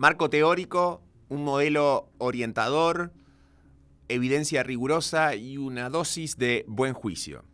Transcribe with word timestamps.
marco 0.00 0.30
teórico, 0.30 1.02
un 1.28 1.44
modelo 1.44 2.08
orientador, 2.16 3.12
evidencia 4.08 4.62
rigurosa 4.62 5.34
y 5.34 5.58
una 5.58 5.90
dosis 5.90 6.38
de 6.38 6.64
buen 6.66 6.94
juicio. 6.94 7.44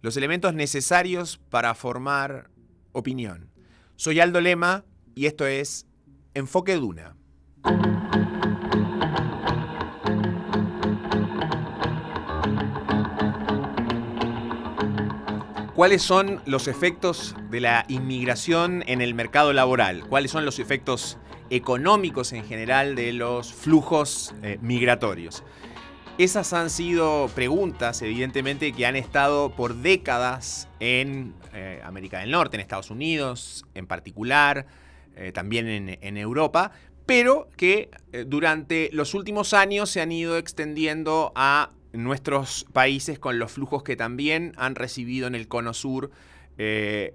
Los 0.00 0.16
elementos 0.16 0.54
necesarios 0.54 1.38
para 1.50 1.74
formar 1.74 2.48
opinión. 2.92 3.50
Soy 3.96 4.20
Aldo 4.20 4.40
Lema 4.40 4.86
y 5.14 5.26
esto 5.26 5.46
es 5.46 5.86
Enfoque 6.32 6.76
Duna. 6.76 7.14
¿Cuáles 15.74 16.00
son 16.00 16.40
los 16.46 16.68
efectos 16.68 17.36
de 17.50 17.60
la 17.60 17.84
inmigración 17.88 18.82
en 18.86 19.02
el 19.02 19.12
mercado 19.12 19.52
laboral? 19.52 20.06
¿Cuáles 20.08 20.30
son 20.30 20.46
los 20.46 20.58
efectos 20.58 21.18
económicos 21.52 22.32
en 22.32 22.44
general 22.44 22.94
de 22.94 23.12
los 23.12 23.52
flujos 23.52 24.34
eh, 24.42 24.58
migratorios? 24.62 25.44
Esas 26.16 26.52
han 26.54 26.70
sido 26.70 27.28
preguntas, 27.34 28.00
evidentemente, 28.00 28.72
que 28.72 28.86
han 28.86 28.96
estado 28.96 29.54
por 29.54 29.76
décadas 29.76 30.68
en 30.80 31.34
eh, 31.52 31.80
América 31.84 32.20
del 32.20 32.30
Norte, 32.30 32.56
en 32.56 32.62
Estados 32.62 32.90
Unidos 32.90 33.66
en 33.74 33.86
particular, 33.86 34.66
eh, 35.14 35.32
también 35.32 35.98
en, 36.00 36.16
Europa, 36.16 36.72
pero 37.04 37.48
que 37.56 37.90
durante 38.26 38.88
los 38.92 39.12
últimos 39.12 39.52
años 39.52 39.90
se 39.90 40.00
han 40.00 40.12
ido 40.12 40.38
extendiendo 40.38 41.32
a 41.34 41.70
nuestros 41.92 42.66
países 42.72 43.18
con 43.18 43.38
los 43.38 43.52
flujos 43.52 43.82
que 43.82 43.96
también 43.96 44.54
han 44.56 44.74
recibido 44.74 45.26
en 45.26 45.34
el 45.34 45.48
cono 45.48 45.74
sur 45.74 46.10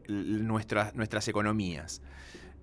nuestras 0.08 1.28
economías. 1.28 2.02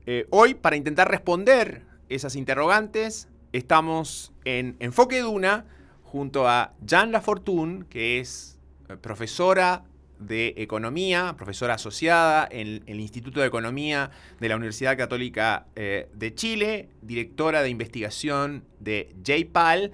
Eh, 0.07 0.27
hoy, 0.29 0.53
para 0.55 0.77
intentar 0.77 1.11
responder 1.11 1.83
esas 2.11 2.37
interrogantes, 2.37 3.29
estamos 3.53 4.33
en 4.45 4.77
Enfoque 4.79 5.21
Duna 5.21 5.65
junto 6.03 6.47
a 6.47 6.75
Jan 6.87 7.11
Lafortune, 7.11 7.87
que 7.89 8.21
es 8.21 8.59
eh, 8.91 8.97
profesora 8.99 9.85
de 10.19 10.55
Economía, 10.59 11.35
profesora 11.39 11.75
asociada 11.75 12.47
en 12.51 12.83
el 12.87 13.01
Instituto 13.01 13.41
de 13.41 13.47
Economía 13.47 14.11
de 14.41 14.49
la 14.49 14.57
Universidad 14.57 14.97
Católica 14.97 15.67
de 15.75 16.35
Chile, 16.35 16.89
directora 17.03 17.63
de 17.63 17.69
investigación 17.69 18.65
de 18.79 19.13
JPAL 19.25 19.93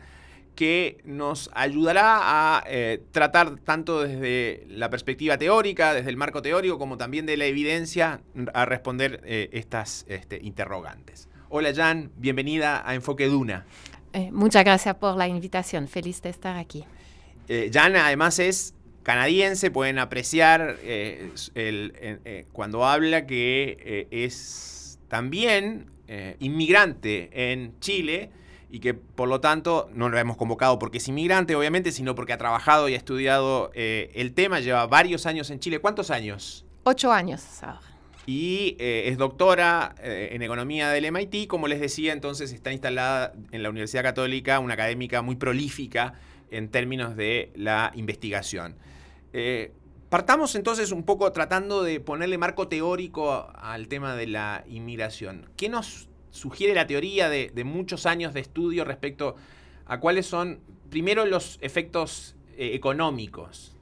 que 0.61 0.99
nos 1.07 1.49
ayudará 1.55 2.19
a 2.21 2.65
eh, 2.67 3.03
tratar 3.13 3.61
tanto 3.61 4.03
desde 4.03 4.67
la 4.69 4.91
perspectiva 4.91 5.39
teórica, 5.39 5.95
desde 5.95 6.11
el 6.11 6.19
marco 6.19 6.43
teórico, 6.43 6.79
como 6.79 6.99
también 6.99 7.25
de 7.25 7.39
la 7.39 7.47
evidencia, 7.47 8.21
a 8.53 8.67
responder 8.67 9.23
eh, 9.25 9.49
estas 9.55 10.05
este, 10.07 10.39
interrogantes. 10.43 11.31
Hola 11.49 11.73
Jan, 11.75 12.11
bienvenida 12.19 12.87
a 12.87 12.95
Enfoque 12.95 13.29
Duna. 13.29 13.65
Eh, 14.13 14.31
muchas 14.33 14.63
gracias 14.63 14.97
por 14.97 15.17
la 15.17 15.27
invitación, 15.27 15.89
feliz 15.89 16.21
de 16.21 16.29
estar 16.29 16.59
aquí. 16.59 16.85
Jan 17.73 17.97
además 17.97 18.39
es 18.39 18.75
canadiense, 19.03 19.71
pueden 19.71 19.99
apreciar 19.99 20.77
cuando 22.53 22.85
habla 22.85 23.27
que 23.27 24.09
es 24.11 24.99
también 25.09 25.87
inmigrante 26.39 27.31
en 27.33 27.81
Chile 27.81 28.31
y 28.71 28.81
que 28.81 28.95
por 28.95 29.29
lo 29.29 29.41
tanto 29.41 29.91
no 29.93 30.09
lo 30.09 30.19
hemos 30.19 30.37
convocado 30.37 30.79
porque 30.79 30.99
es 30.99 31.09
inmigrante, 31.09 31.57
obviamente, 31.57 31.91
sino 31.93 32.15
porque 32.15 32.33
ha 32.33 32.39
trabajado 32.39 32.89
y 32.89 32.95
ha 32.95 32.97
estudiado 32.97 33.71
eh, 33.75 34.11
el 34.15 34.33
tema, 34.33 34.61
lleva 34.61 34.87
varios 34.87 35.27
años 35.27 35.51
en 35.51 35.59
Chile. 35.59 35.81
¿Cuántos 35.81 36.11
años? 36.11 36.65
Ocho 36.85 37.13
años 37.13 37.45
Y 38.27 38.77
eh, 38.79 39.05
es 39.07 39.19
doctora 39.19 39.95
eh, 40.01 40.31
en 40.33 40.43
economía 40.43 40.91
del 40.91 41.11
MIT. 41.11 41.49
Como 41.49 41.67
les 41.67 41.81
decía, 41.81 42.13
entonces 42.13 42.53
está 42.53 42.73
instalada 42.73 43.33
en 43.51 43.63
la 43.63 43.71
Universidad 43.71 44.05
Católica, 44.05 44.61
una 44.61 44.75
académica 44.75 45.21
muy 45.21 45.35
prolífica 45.35 46.15
en 46.51 46.69
términos 46.71 47.17
de 47.17 47.53
la 47.57 47.93
investigación. 47.95 48.77
partamos 50.09 50.55
entonces 50.55 50.91
un 50.91 51.05
poco 51.05 51.31
tratando 51.33 51.83
de 51.83 52.01
ponerle 52.01 52.39
marco 52.39 52.67
teórico 52.69 53.53
al 53.55 53.89
tema 53.89 54.15
de 54.15 54.27
la 54.29 54.65
inmigración. 54.69 55.49
¿Qué 55.57 55.69
nos 55.69 56.10
sugiere 56.31 56.75
la 56.75 56.87
teoría 56.87 57.29
de, 57.29 57.65
muchos 57.65 58.07
años 58.07 58.35
de 58.35 58.41
estudio 58.41 58.85
respecto 58.85 59.37
a 59.87 60.01
cuáles 60.01 60.27
son, 60.27 60.61
primero, 60.89 61.27
los 61.27 61.59
efectos 61.61 62.37
eh, 62.57 62.71
económicos 62.75 63.77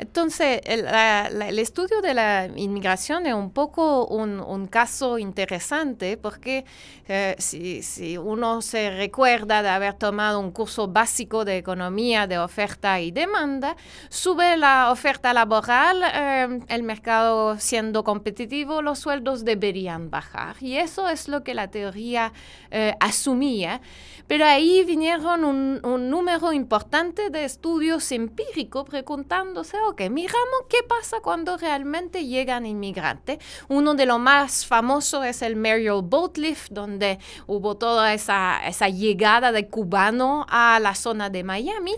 entonces, 0.00 0.62
el, 0.64 1.58
estudio 1.58 2.00
de 2.00 2.14
la 2.14 2.48
inmigración 2.56 3.26
es 3.26 3.34
un 3.34 3.50
poco 3.50 4.06
un, 4.06 4.66
caso 4.68 5.18
interesante 5.18 6.16
porque 6.16 6.64
eh, 7.06 7.34
si, 7.38 8.16
uno 8.16 8.62
se 8.62 8.96
recuerda 8.96 9.62
de 9.62 9.68
haber 9.68 9.94
tomado 9.94 10.40
un 10.40 10.52
curso 10.52 10.88
básico 10.88 11.44
de 11.44 11.58
economía 11.58 12.26
de 12.26 12.38
oferta 12.38 12.98
y 12.98 13.10
demanda, 13.10 13.76
sube 14.08 14.56
la 14.56 14.90
oferta 14.90 15.34
laboral, 15.34 16.02
eh, 16.14 16.60
el 16.68 16.82
mercado 16.82 17.58
siendo 17.58 18.02
competitivo, 18.02 18.80
los 18.80 19.00
sueldos 19.00 19.44
deberían 19.44 20.08
bajar. 20.08 20.56
Y 20.60 20.78
eso 20.78 21.10
es 21.10 21.28
lo 21.28 21.44
que 21.44 21.52
la 21.52 21.68
teoría 21.68 22.32
eh, 22.70 22.94
asumía. 23.00 23.82
Pero 24.26 24.46
ahí 24.46 24.84
vinieron 24.84 25.44
un, 25.44 25.80
un 25.82 26.08
número 26.08 26.52
importante 26.52 27.30
de 27.30 27.44
estudios 27.44 28.12
empíricos 28.12 28.88
preguntándose, 28.88 29.76
ok, 29.90 30.02
miramos 30.10 30.66
qué 30.68 30.78
pasa 30.86 31.20
cuando 31.20 31.56
realmente 31.56 32.26
llegan 32.26 32.66
inmigrantes. 32.66 33.38
Uno 33.68 33.94
de 33.94 34.06
los 34.06 34.18
más 34.18 34.66
famosos 34.66 35.24
es 35.26 35.42
el 35.42 35.56
Mariel 35.56 36.02
Boatlift, 36.02 36.70
donde 36.70 37.18
hubo 37.46 37.76
toda 37.76 38.14
esa, 38.14 38.60
esa 38.66 38.88
llegada 38.88 39.52
de 39.52 39.68
cubano 39.68 40.46
a 40.48 40.78
la 40.80 40.94
zona 40.94 41.30
de 41.30 41.44
Miami. 41.44 41.94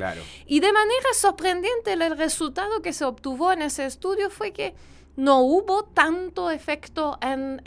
Y 0.47 0.61
de 0.61 0.73
manera 0.73 1.09
sorprendente 1.15 1.93
el 1.93 2.17
resultado 2.17 2.83
que 2.83 2.93
se 2.93 3.05
obtuvo 3.05 3.53
en 3.53 3.63
ese 3.63 3.87
estudio 3.87 4.31
fue 4.31 4.53
que 4.53 4.75
no 5.17 5.41
hubo 5.41 5.85
tanto 5.85 6.51
efecto 6.51 7.19
en, 7.21 7.61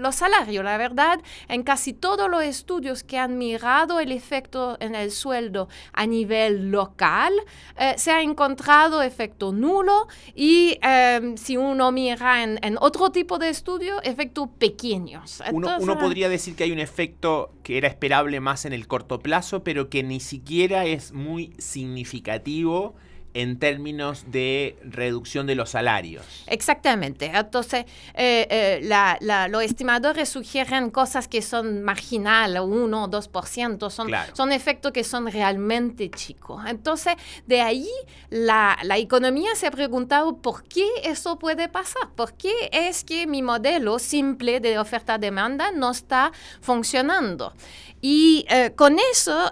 los 0.00 0.14
salarios. 0.14 0.64
La 0.64 0.76
verdad, 0.76 1.20
en 1.48 1.62
casi 1.62 1.92
todos 1.92 2.30
los 2.30 2.42
estudios 2.42 3.02
que 3.02 3.18
han 3.18 3.38
mirado 3.38 4.00
el 4.00 4.12
efecto 4.12 4.76
en 4.80 4.94
el 4.94 5.10
sueldo 5.10 5.68
a 5.92 6.06
nivel 6.06 6.70
local, 6.70 7.32
eh, 7.78 7.94
se 7.96 8.10
ha 8.10 8.22
encontrado 8.22 9.02
efecto 9.02 9.52
nulo 9.52 10.08
y 10.34 10.78
em, 10.82 11.36
si 11.36 11.56
uno 11.56 11.90
mira 11.92 12.42
en, 12.42 12.76
otro 12.80 13.10
tipo 13.10 13.38
de 13.38 13.48
estudio, 13.48 14.02
efectos 14.02 14.48
pequeños. 14.58 15.42
uno 15.52 15.98
podría 15.98 16.28
decir 16.28 16.54
que 16.54 16.64
hay 16.64 16.72
un 16.72 16.78
efecto 16.78 17.52
que 17.62 17.78
era 17.78 17.88
esperable 17.88 18.40
más 18.40 18.64
en 18.64 18.72
el 18.72 18.86
corto 18.86 19.18
plazo, 19.18 19.62
pero 19.64 19.88
que 19.88 20.02
ni 20.02 20.20
siquiera 20.20 20.84
es 20.84 21.12
muy 21.12 21.54
significativo 21.58 22.94
en 23.34 23.58
términos 23.58 24.24
de 24.28 24.76
reducción 24.82 25.46
de 25.46 25.54
los 25.54 25.70
salarios. 25.70 26.24
Exactamente. 26.46 27.30
Entonces, 27.32 27.84
eh, 28.14 28.46
eh, 28.50 29.48
los 29.50 29.62
estimadores 29.62 30.28
sugieren 30.28 30.90
cosas 30.90 31.28
que 31.28 31.42
son 31.42 31.82
marginales, 31.82 32.62
1 32.62 33.04
o 33.04 33.08
2%, 33.08 33.90
son, 33.90 34.10
son 34.32 34.52
efectos 34.52 34.92
que 34.92 35.04
son 35.04 35.30
realmente 35.30 36.10
chicos. 36.10 36.62
Entonces, 36.66 37.14
de 37.46 37.60
ahí 37.60 37.88
la, 38.30 38.78
la 38.82 38.98
economía 38.98 39.54
se 39.54 39.66
ha 39.66 39.70
preguntado 39.70 40.36
por 40.38 40.64
qué 40.64 40.86
eso 41.04 41.38
puede 41.38 41.68
pasar, 41.68 42.10
por 42.16 42.32
qué 42.34 42.70
es 42.72 43.04
que 43.04 43.26
mi 43.26 43.42
modelo 43.42 43.98
simple 43.98 44.60
de 44.60 44.78
oferta-demanda 44.78 45.70
no 45.70 45.90
está 45.90 46.32
funcionando. 46.60 47.52
Y 48.00 48.46
eh, 48.48 48.72
con 48.76 48.96
eso 49.12 49.50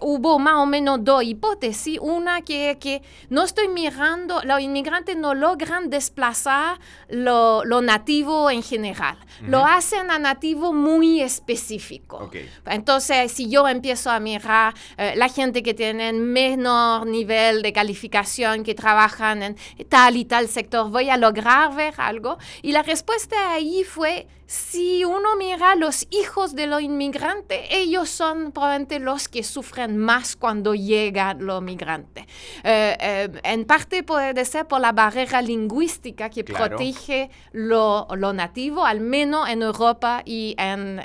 hubo 0.00 0.38
más 0.38 0.54
o 0.54 0.66
menos 0.66 1.04
dos 1.04 1.22
hipótesis. 1.22 1.98
Una 2.00 2.40
que, 2.40 2.78
que 2.80 2.97
no 3.28 3.44
estoy 3.44 3.68
mirando, 3.68 4.40
los 4.44 4.60
inmigrantes 4.60 5.16
no 5.16 5.34
logran 5.34 5.90
desplazar 5.90 6.78
lo, 7.08 7.62
nativo 7.82 8.50
en 8.50 8.62
general. 8.62 9.16
Lo 9.42 9.64
hacen 9.64 10.10
a 10.10 10.18
nativo 10.18 10.72
muy 10.72 11.20
específico. 11.20 12.30
Entonces, 12.66 13.32
si 13.32 13.48
yo 13.48 13.68
empiezo 13.68 14.10
a 14.10 14.20
mirar 14.20 14.74
eh, 14.96 15.14
la 15.16 15.28
gente 15.28 15.62
que 15.62 15.74
tiene 15.74 16.12
menor 16.12 17.06
nivel 17.06 17.62
de 17.62 17.72
calificación, 17.72 18.64
que 18.64 18.74
trabajan 18.74 19.42
en 19.42 19.56
tal 19.88 20.16
y 20.16 20.24
tal 20.24 20.48
sector, 20.48 20.90
voy 20.90 21.10
a 21.10 21.16
lograr 21.16 21.74
ver 21.74 21.94
algo. 21.98 22.38
Y 22.62 22.72
la 22.72 22.82
respuesta 22.82 23.52
ahí 23.52 23.84
fue 23.84 24.26
si 24.48 25.04
uno 25.04 25.36
mira 25.36 25.72
a 25.72 25.74
los 25.74 26.06
hijos 26.10 26.54
de 26.54 26.66
los 26.66 26.80
inmigrantes, 26.80 27.66
ellos 27.70 28.08
son 28.08 28.50
probablemente 28.50 28.98
los 28.98 29.28
que 29.28 29.42
sufren 29.42 29.98
más 29.98 30.36
cuando 30.36 30.74
llegan 30.74 31.44
los 31.44 31.60
migrantes. 31.60 32.24
Eh, 32.64 32.96
eh, 32.98 33.28
en 33.44 33.66
parte 33.66 34.02
puede 34.02 34.42
ser 34.46 34.66
por 34.66 34.80
la 34.80 34.92
barrera 34.92 35.42
lingüística 35.42 36.30
que 36.30 36.44
protege 36.44 37.28
lo, 37.52 38.06
nativo, 38.32 38.86
al 38.86 39.00
menos 39.00 39.50
en 39.50 39.60
Europa 39.60 40.22
y 40.24 40.54
en, 40.56 40.98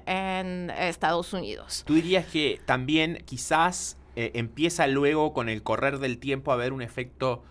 Estados 0.78 1.34
Unidos. 1.34 1.84
¿Tú 1.86 1.96
dirías 1.96 2.26
que 2.26 2.62
también 2.66 3.24
quizás 3.26 3.98
eh, 4.16 4.32
empieza 4.36 4.88
luego 4.88 5.34
con 5.34 5.50
el 5.50 5.64
correr 5.64 6.00
del 6.00 6.18
tiempo 6.18 6.52
a 6.52 6.54
haber 6.54 6.72
un 6.72 6.82
efecto 6.82 7.44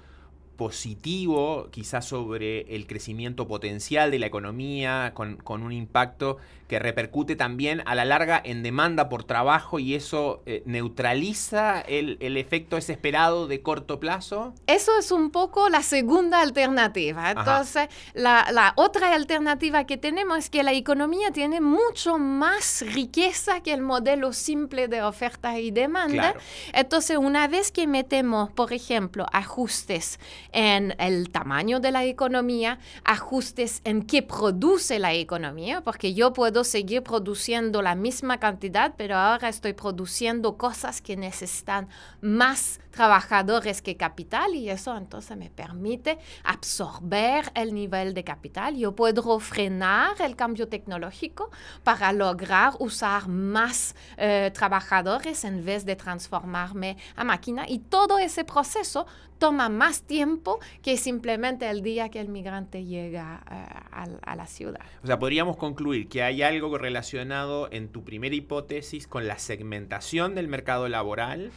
positivo 0.56 1.68
quizás 1.70 2.06
sobre 2.06 2.74
el 2.74 2.86
crecimiento 2.86 3.46
potencial 3.48 4.10
de 4.10 4.18
la 4.18 4.26
economía, 4.26 5.12
con, 5.14 5.62
un 5.62 5.72
impacto 5.72 6.38
que 6.72 6.78
repercute 6.78 7.36
también 7.36 7.82
a 7.84 7.94
la 7.94 8.06
larga 8.06 8.40
en 8.42 8.62
demanda 8.62 9.10
por 9.10 9.24
trabajo 9.24 9.78
y 9.78 9.94
eso 9.94 10.42
eh, 10.46 10.62
neutraliza 10.64 11.82
el, 11.82 12.16
efecto 12.38 12.76
desesperado 12.76 13.46
de 13.46 13.60
corto 13.60 14.00
plazo? 14.00 14.54
Eso 14.66 14.98
es 14.98 15.12
un 15.12 15.30
poco 15.30 15.68
la 15.68 15.82
segunda 15.82 16.40
alternativa. 16.40 17.30
Entonces, 17.30 17.88
la, 18.14 18.72
otra 18.76 19.14
alternativa 19.14 19.84
que 19.84 19.98
tenemos 19.98 20.38
es 20.38 20.48
que 20.48 20.62
la 20.62 20.72
economía 20.72 21.30
tiene 21.30 21.60
mucho 21.60 22.16
más 22.16 22.82
riqueza 22.94 23.60
que 23.60 23.74
el 23.74 23.82
modelo 23.82 24.32
simple 24.32 24.88
de 24.88 25.02
oferta 25.02 25.58
y 25.58 25.72
demanda. 25.72 26.34
Entonces, 26.72 27.18
una 27.18 27.48
vez 27.48 27.70
que 27.70 27.86
metemos, 27.86 28.50
por 28.50 28.72
ejemplo, 28.72 29.26
ajustes 29.30 30.18
en 30.52 30.94
el 30.98 31.28
tamaño 31.28 31.80
de 31.80 31.90
la 31.90 32.04
economía, 32.04 32.78
ajustes 33.04 33.82
en 33.84 34.06
qué 34.06 34.22
produce 34.22 34.98
la 34.98 35.12
economía, 35.12 35.82
porque 35.82 36.14
yo 36.14 36.32
puedo 36.32 36.61
seguir 36.64 37.02
produciendo 37.02 37.82
la 37.82 37.94
misma 37.94 38.38
cantidad, 38.38 38.94
pero 38.96 39.16
ahora 39.16 39.48
estoy 39.48 39.72
produciendo 39.72 40.56
cosas 40.56 41.00
que 41.00 41.16
necesitan 41.16 41.88
más 42.20 42.80
trabajadores 42.90 43.82
que 43.82 43.96
capital 43.96 44.54
y 44.54 44.68
eso 44.70 44.96
entonces 44.96 45.36
me 45.36 45.50
permite 45.50 46.18
absorber 46.44 47.50
el 47.54 47.74
nivel 47.74 48.14
de 48.14 48.22
capital. 48.22 48.76
Yo 48.76 48.94
puedo 48.94 49.40
frenar 49.40 50.20
el 50.20 50.36
cambio 50.36 50.68
tecnológico 50.68 51.50
para 51.82 52.12
lograr 52.12 52.74
usar 52.78 53.28
más 53.28 53.96
eh, 54.16 54.50
trabajadores 54.54 55.44
en 55.44 55.64
vez 55.64 55.84
de 55.84 55.96
transformarme 55.96 56.96
a 57.16 57.24
máquina 57.24 57.64
y 57.66 57.78
todo 57.78 58.18
ese 58.18 58.44
proceso 58.44 59.06
toma 59.42 59.68
más 59.68 60.02
tiempo 60.02 60.60
que 60.82 60.96
simplemente 60.96 61.68
el 61.68 61.82
día 61.82 62.10
que 62.10 62.20
el 62.20 62.28
migrante 62.28 62.84
llega 62.84 63.42
eh, 63.50 64.16
a, 64.22 64.36
la 64.36 64.46
ciudad. 64.46 64.80
O 65.02 65.06
sea, 65.08 65.18
podríamos 65.18 65.56
concluir 65.56 66.08
que 66.08 66.22
hay 66.22 66.41
algo 66.42 66.78
relacionado 66.78 67.68
en 67.72 67.88
tu 67.88 68.04
primera 68.04 68.34
hipótesis 68.34 69.06
con 69.06 69.26
la 69.26 69.38
segmentación 69.38 70.34
del 70.34 70.48
mercado 70.48 70.88
laboral 70.88 71.50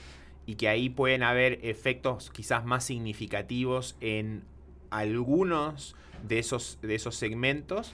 y 0.46 0.56
que 0.56 0.70
ahí 0.70 0.90
pueden 0.90 1.24
haber 1.24 1.60
efectos 1.64 2.30
quizás 2.32 2.66
más 2.66 2.84
significativos 2.84 3.96
en 4.02 4.44
algunos 4.90 5.96
de 6.28 6.40
esos, 6.40 6.80
de 6.82 6.96
esos 6.96 7.16
segmentos 7.16 7.94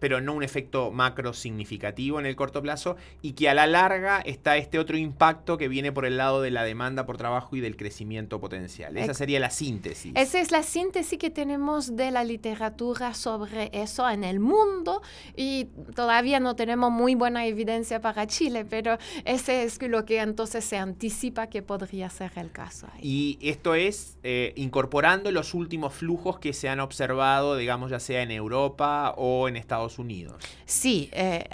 pero 0.00 0.20
no 0.20 0.34
un 0.34 0.42
efecto 0.42 0.90
macro 0.90 1.32
significativo 1.32 2.18
en 2.18 2.26
el 2.26 2.36
corto 2.36 2.62
plazo, 2.62 2.96
y 3.20 3.32
que 3.32 3.48
a 3.48 3.54
la 3.54 3.66
larga 3.66 4.20
está 4.20 4.56
este 4.56 4.78
otro 4.78 4.96
impacto 4.96 5.58
que 5.58 5.68
viene 5.68 5.92
por 5.92 6.06
el 6.06 6.16
lado 6.16 6.40
de 6.42 6.50
la 6.50 6.64
demanda 6.64 7.06
por 7.06 7.16
trabajo 7.16 7.56
y 7.56 7.60
del 7.60 7.76
crecimiento 7.76 8.40
potencial. 8.40 8.96
Esa 8.96 9.14
sería 9.14 9.40
la 9.40 9.50
síntesis. 9.50 10.12
Esa 10.16 10.40
es 10.40 10.50
la 10.50 10.62
síntesis 10.62 11.18
que 11.18 11.30
tenemos 11.30 11.96
de 11.96 12.10
la 12.10 12.24
literatura 12.24 13.14
sobre 13.14 13.70
eso 13.72 14.08
en 14.08 14.24
el 14.24 14.40
mundo 14.40 15.02
y 15.36 15.68
todavía 15.94 16.40
no 16.40 16.56
tenemos 16.56 16.90
muy 16.90 17.14
buena 17.14 17.46
evidencia 17.46 18.00
para 18.00 18.26
Chile, 18.26 18.64
pero 18.64 18.98
ese 19.24 19.64
es 19.64 19.80
lo 19.82 20.04
que 20.04 20.20
entonces 20.20 20.64
se 20.64 20.76
anticipa 20.76 21.48
que 21.48 21.62
podría 21.62 22.08
ser 22.10 22.32
el 22.36 22.50
caso. 22.50 22.86
Y 23.00 23.38
esto 23.42 23.74
es 23.74 24.16
eh, 24.22 24.52
incorporando 24.56 25.30
los 25.30 25.54
últimos 25.54 25.94
flujos 25.94 26.38
que 26.38 26.52
se 26.52 26.68
han 26.68 26.80
observado, 26.80 27.56
digamos, 27.56 27.90
ya 27.90 28.00
sea 28.00 28.22
en 28.22 28.30
Europa 28.30 29.14
o 29.16 29.31
en 29.48 29.56
Estados 29.56 29.98
Unidos. 29.98 30.34
Sí, 30.64 31.08
eh, 31.12 31.44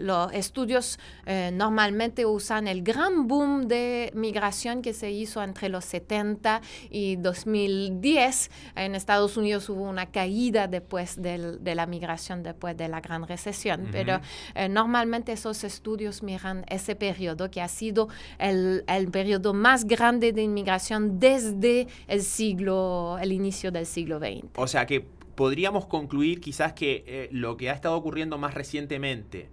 los 0.00 0.32
estudios 0.32 0.98
eh, 1.26 1.50
normalmente 1.52 2.26
usan 2.26 2.68
el 2.68 2.82
gran 2.82 3.26
boom 3.26 3.66
de 3.68 4.10
migración 4.14 4.82
que 4.82 4.92
se 4.92 5.10
hizo 5.10 5.42
entre 5.42 5.68
los 5.68 5.84
70 5.84 6.60
y 6.90 7.16
2010. 7.16 8.50
En 8.76 8.94
Estados 8.94 9.36
Unidos 9.36 9.68
hubo 9.68 9.82
una 9.82 10.06
caída 10.06 10.66
después 10.66 11.20
de 11.20 11.74
la 11.74 11.86
migración, 11.86 12.42
después 12.42 12.76
de 12.76 12.88
la 12.88 13.00
gran 13.00 13.26
recesión, 13.26 13.88
pero 13.90 14.20
eh, 14.54 14.68
normalmente 14.68 15.32
esos 15.32 15.64
estudios 15.64 16.22
miran 16.22 16.64
ese 16.68 16.96
periodo 16.96 17.50
que 17.50 17.60
ha 17.60 17.68
sido 17.68 18.08
el, 18.38 18.84
el 18.86 19.10
periodo 19.10 19.54
más 19.54 19.84
grande 19.84 20.32
de 20.32 20.42
inmigración 20.42 21.18
desde 21.18 21.86
el 22.06 22.22
siglo, 22.22 23.18
el 23.20 23.32
inicio 23.32 23.70
del 23.70 23.86
siglo 23.86 24.18
XX. 24.18 24.44
O 24.56 24.66
sea 24.66 24.86
que 24.86 25.06
podríamos 25.34 25.86
concluir 25.86 26.40
quizás 26.40 26.72
que 26.72 27.04
eh, 27.06 27.28
lo 27.30 27.56
que 27.56 27.70
ha 27.70 27.72
estado 27.72 27.96
ocurriendo 27.96 28.38
más 28.38 28.54
recientemente, 28.54 29.48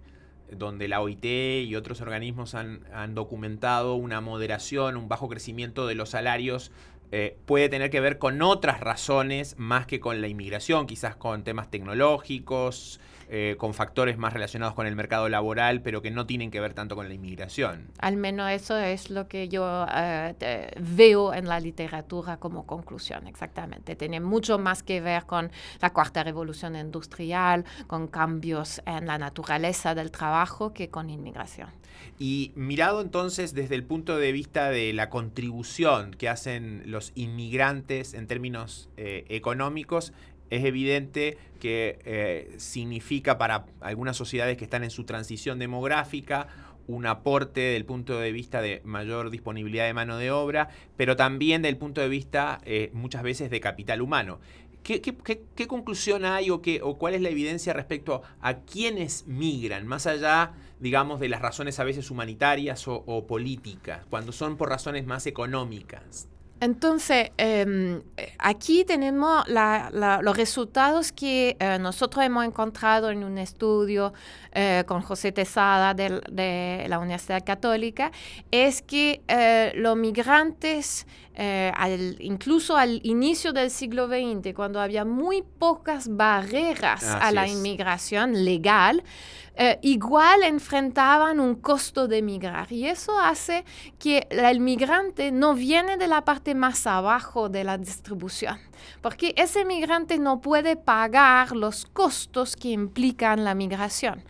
donde 0.50 0.88
la 0.88 1.00
OIT 1.00 1.24
y 1.64 1.74
otros 1.76 2.00
organismos 2.00 2.54
han, 2.54 3.14
documentado 3.14 3.94
una 3.94 4.20
moderación, 4.20 4.96
un 4.96 5.08
bajo 5.08 5.28
crecimiento 5.28 5.86
de 5.86 5.94
los 5.94 6.10
salarios, 6.10 6.72
eh, 7.10 7.36
puede 7.46 7.68
tener 7.68 7.90
que 7.90 8.00
ver 8.00 8.18
con 8.18 8.40
otras 8.42 8.80
razones 8.80 9.54
más 9.58 9.86
que 9.86 10.00
con 10.00 10.20
la 10.20 10.28
inmigración, 10.28 10.86
quizás 10.86 11.16
con 11.16 11.44
temas 11.44 11.70
tecnológicos, 11.70 13.00
eh, 13.34 13.56
con 13.56 13.72
factores 13.72 14.18
más 14.18 14.34
relacionados 14.34 14.74
con 14.74 14.86
el 14.86 14.94
mercado 14.94 15.26
laboral, 15.30 15.80
pero 15.80 16.02
que 16.02 16.10
no 16.10 16.26
tienen 16.26 16.50
que 16.50 16.60
ver 16.60 16.74
tanto 16.74 16.96
con 16.96 17.08
la 17.08 17.14
inmigración. 17.14 17.88
Al 17.98 18.18
menos 18.18 18.50
eso 18.50 18.76
es 18.76 19.08
lo 19.08 19.26
que 19.26 19.48
yo 19.48 19.86
eh, 19.90 20.70
veo 20.78 21.32
en 21.32 21.48
la 21.48 21.58
literatura 21.58 22.36
como 22.36 22.66
conclusión, 22.66 23.26
exactamente. 23.26 23.96
Tiene 23.96 24.20
mucho 24.20 24.58
más 24.58 24.82
que 24.82 25.00
ver 25.00 25.24
con 25.24 25.50
la 25.80 25.94
cuarta 25.94 26.22
revolución 26.22 26.76
industrial, 26.76 27.64
con 27.86 28.06
cambios 28.06 28.82
en 28.84 29.06
la 29.06 29.16
naturaleza 29.16 29.94
del 29.94 30.10
trabajo 30.10 30.74
que 30.74 30.90
con 30.90 31.08
inmigración. 31.08 31.70
Y 32.18 32.52
mirado 32.54 33.00
entonces 33.00 33.54
desde 33.54 33.74
el 33.74 33.84
punto 33.84 34.16
de 34.16 34.32
vista 34.32 34.70
de 34.70 34.92
la 34.92 35.08
contribución 35.08 36.12
que 36.12 36.28
hacen 36.28 36.82
los 36.86 37.12
inmigrantes 37.14 38.14
en 38.14 38.26
términos 38.26 38.88
eh, 38.96 39.24
económicos, 39.28 40.12
es 40.52 40.64
evidente 40.64 41.38
que 41.60 41.98
eh, 42.04 42.54
significa 42.58 43.38
para 43.38 43.64
algunas 43.80 44.18
sociedades 44.18 44.58
que 44.58 44.64
están 44.64 44.84
en 44.84 44.90
su 44.90 45.04
transición 45.04 45.58
demográfica 45.58 46.46
un 46.86 47.06
aporte 47.06 47.60
del 47.60 47.86
punto 47.86 48.18
de 48.18 48.32
vista 48.32 48.60
de 48.60 48.82
mayor 48.84 49.30
disponibilidad 49.30 49.86
de 49.86 49.94
mano 49.94 50.18
de 50.18 50.30
obra, 50.30 50.68
pero 50.98 51.16
también 51.16 51.62
del 51.62 51.78
punto 51.78 52.02
de 52.02 52.08
vista 52.08 52.60
eh, 52.66 52.90
muchas 52.92 53.22
veces 53.22 53.50
de 53.50 53.60
capital 53.60 54.02
humano. 54.02 54.40
¿Qué, 54.82 55.00
conclusión 55.68 56.26
hay 56.26 56.50
o, 56.50 56.60
qué, 56.60 56.80
o 56.82 56.98
cuál 56.98 57.14
es 57.14 57.22
la 57.22 57.30
evidencia 57.30 57.72
respecto 57.72 58.22
a 58.40 58.58
quiénes 58.58 59.26
migran, 59.26 59.86
más 59.86 60.06
allá, 60.06 60.52
digamos, 60.80 61.18
de 61.20 61.30
las 61.30 61.40
razones 61.40 61.78
a 61.78 61.84
veces 61.84 62.10
humanitarias 62.10 62.88
o 62.88 63.26
políticas, 63.26 64.04
cuando 64.10 64.32
son 64.32 64.56
por 64.56 64.68
razones 64.68 65.06
más 65.06 65.26
económicas? 65.26 66.28
Entonces, 66.62 67.32
em, 67.38 68.00
aquí 68.38 68.84
tenemos 68.84 69.44
los 69.48 70.36
resultados 70.36 71.10
que 71.10 71.56
eh, 71.58 71.76
nosotros 71.80 72.24
hemos 72.24 72.44
encontrado 72.44 73.10
en 73.10 73.24
un 73.24 73.36
estudio 73.36 74.12
eh, 74.52 74.84
con 74.86 75.02
José 75.02 75.32
Tesada 75.32 75.92
de, 75.92 76.86
la 76.88 77.00
Universidad 77.00 77.44
Católica, 77.44 78.12
es 78.52 78.80
que 78.80 79.22
eh, 79.26 79.72
los 79.74 79.96
migrantes, 79.96 81.04
incluso 82.20 82.76
al 82.76 83.00
inicio 83.04 83.52
del 83.52 83.70
siglo 83.70 84.06
XX, 84.06 84.54
cuando 84.54 84.80
había 84.80 85.04
muy 85.04 85.42
pocas 85.42 86.14
barreras 86.14 87.04
a 87.04 87.32
la 87.32 87.48
inmigración 87.48 88.44
legal, 88.44 89.02
eh, 89.54 89.78
igual 89.82 90.42
enfrentaban 90.44 91.38
un 91.38 91.56
costo 91.56 92.08
de 92.08 92.22
migrar. 92.22 92.72
Y 92.72 92.86
eso 92.86 93.18
hace 93.20 93.64
que 93.98 94.26
el 94.30 94.60
migrante 94.60 95.30
no 95.30 95.54
viene 95.54 95.96
de 95.96 96.08
la 96.08 96.24
parte 96.24 96.54
más 96.54 96.86
abajo 96.86 97.48
de 97.48 97.64
la 97.64 97.76
distribución, 97.76 98.58
porque 99.02 99.34
ese 99.36 99.64
migrante 99.64 100.18
no 100.18 100.40
puede 100.40 100.76
pagar 100.76 101.52
los 101.52 101.84
costos 101.86 102.56
que 102.56 102.70
implican 102.70 103.44
la 103.44 103.54
migración. 103.54 104.24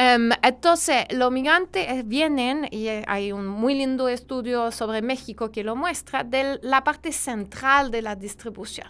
Em, 0.00 0.30
entonces, 0.42 1.06
los 1.10 1.32
migrantes 1.32 2.06
vienen, 2.06 2.68
y 2.70 2.86
hay 2.86 3.32
un 3.32 3.48
muy 3.48 3.74
lindo 3.74 4.08
estudio 4.08 4.70
sobre 4.70 5.02
México 5.02 5.50
que 5.50 5.64
lo 5.64 5.74
muestra, 5.74 6.22
de 6.22 6.60
la 6.62 6.84
parte 6.84 7.10
central 7.10 7.90
de 7.90 8.02
la 8.02 8.14
distribución. 8.14 8.86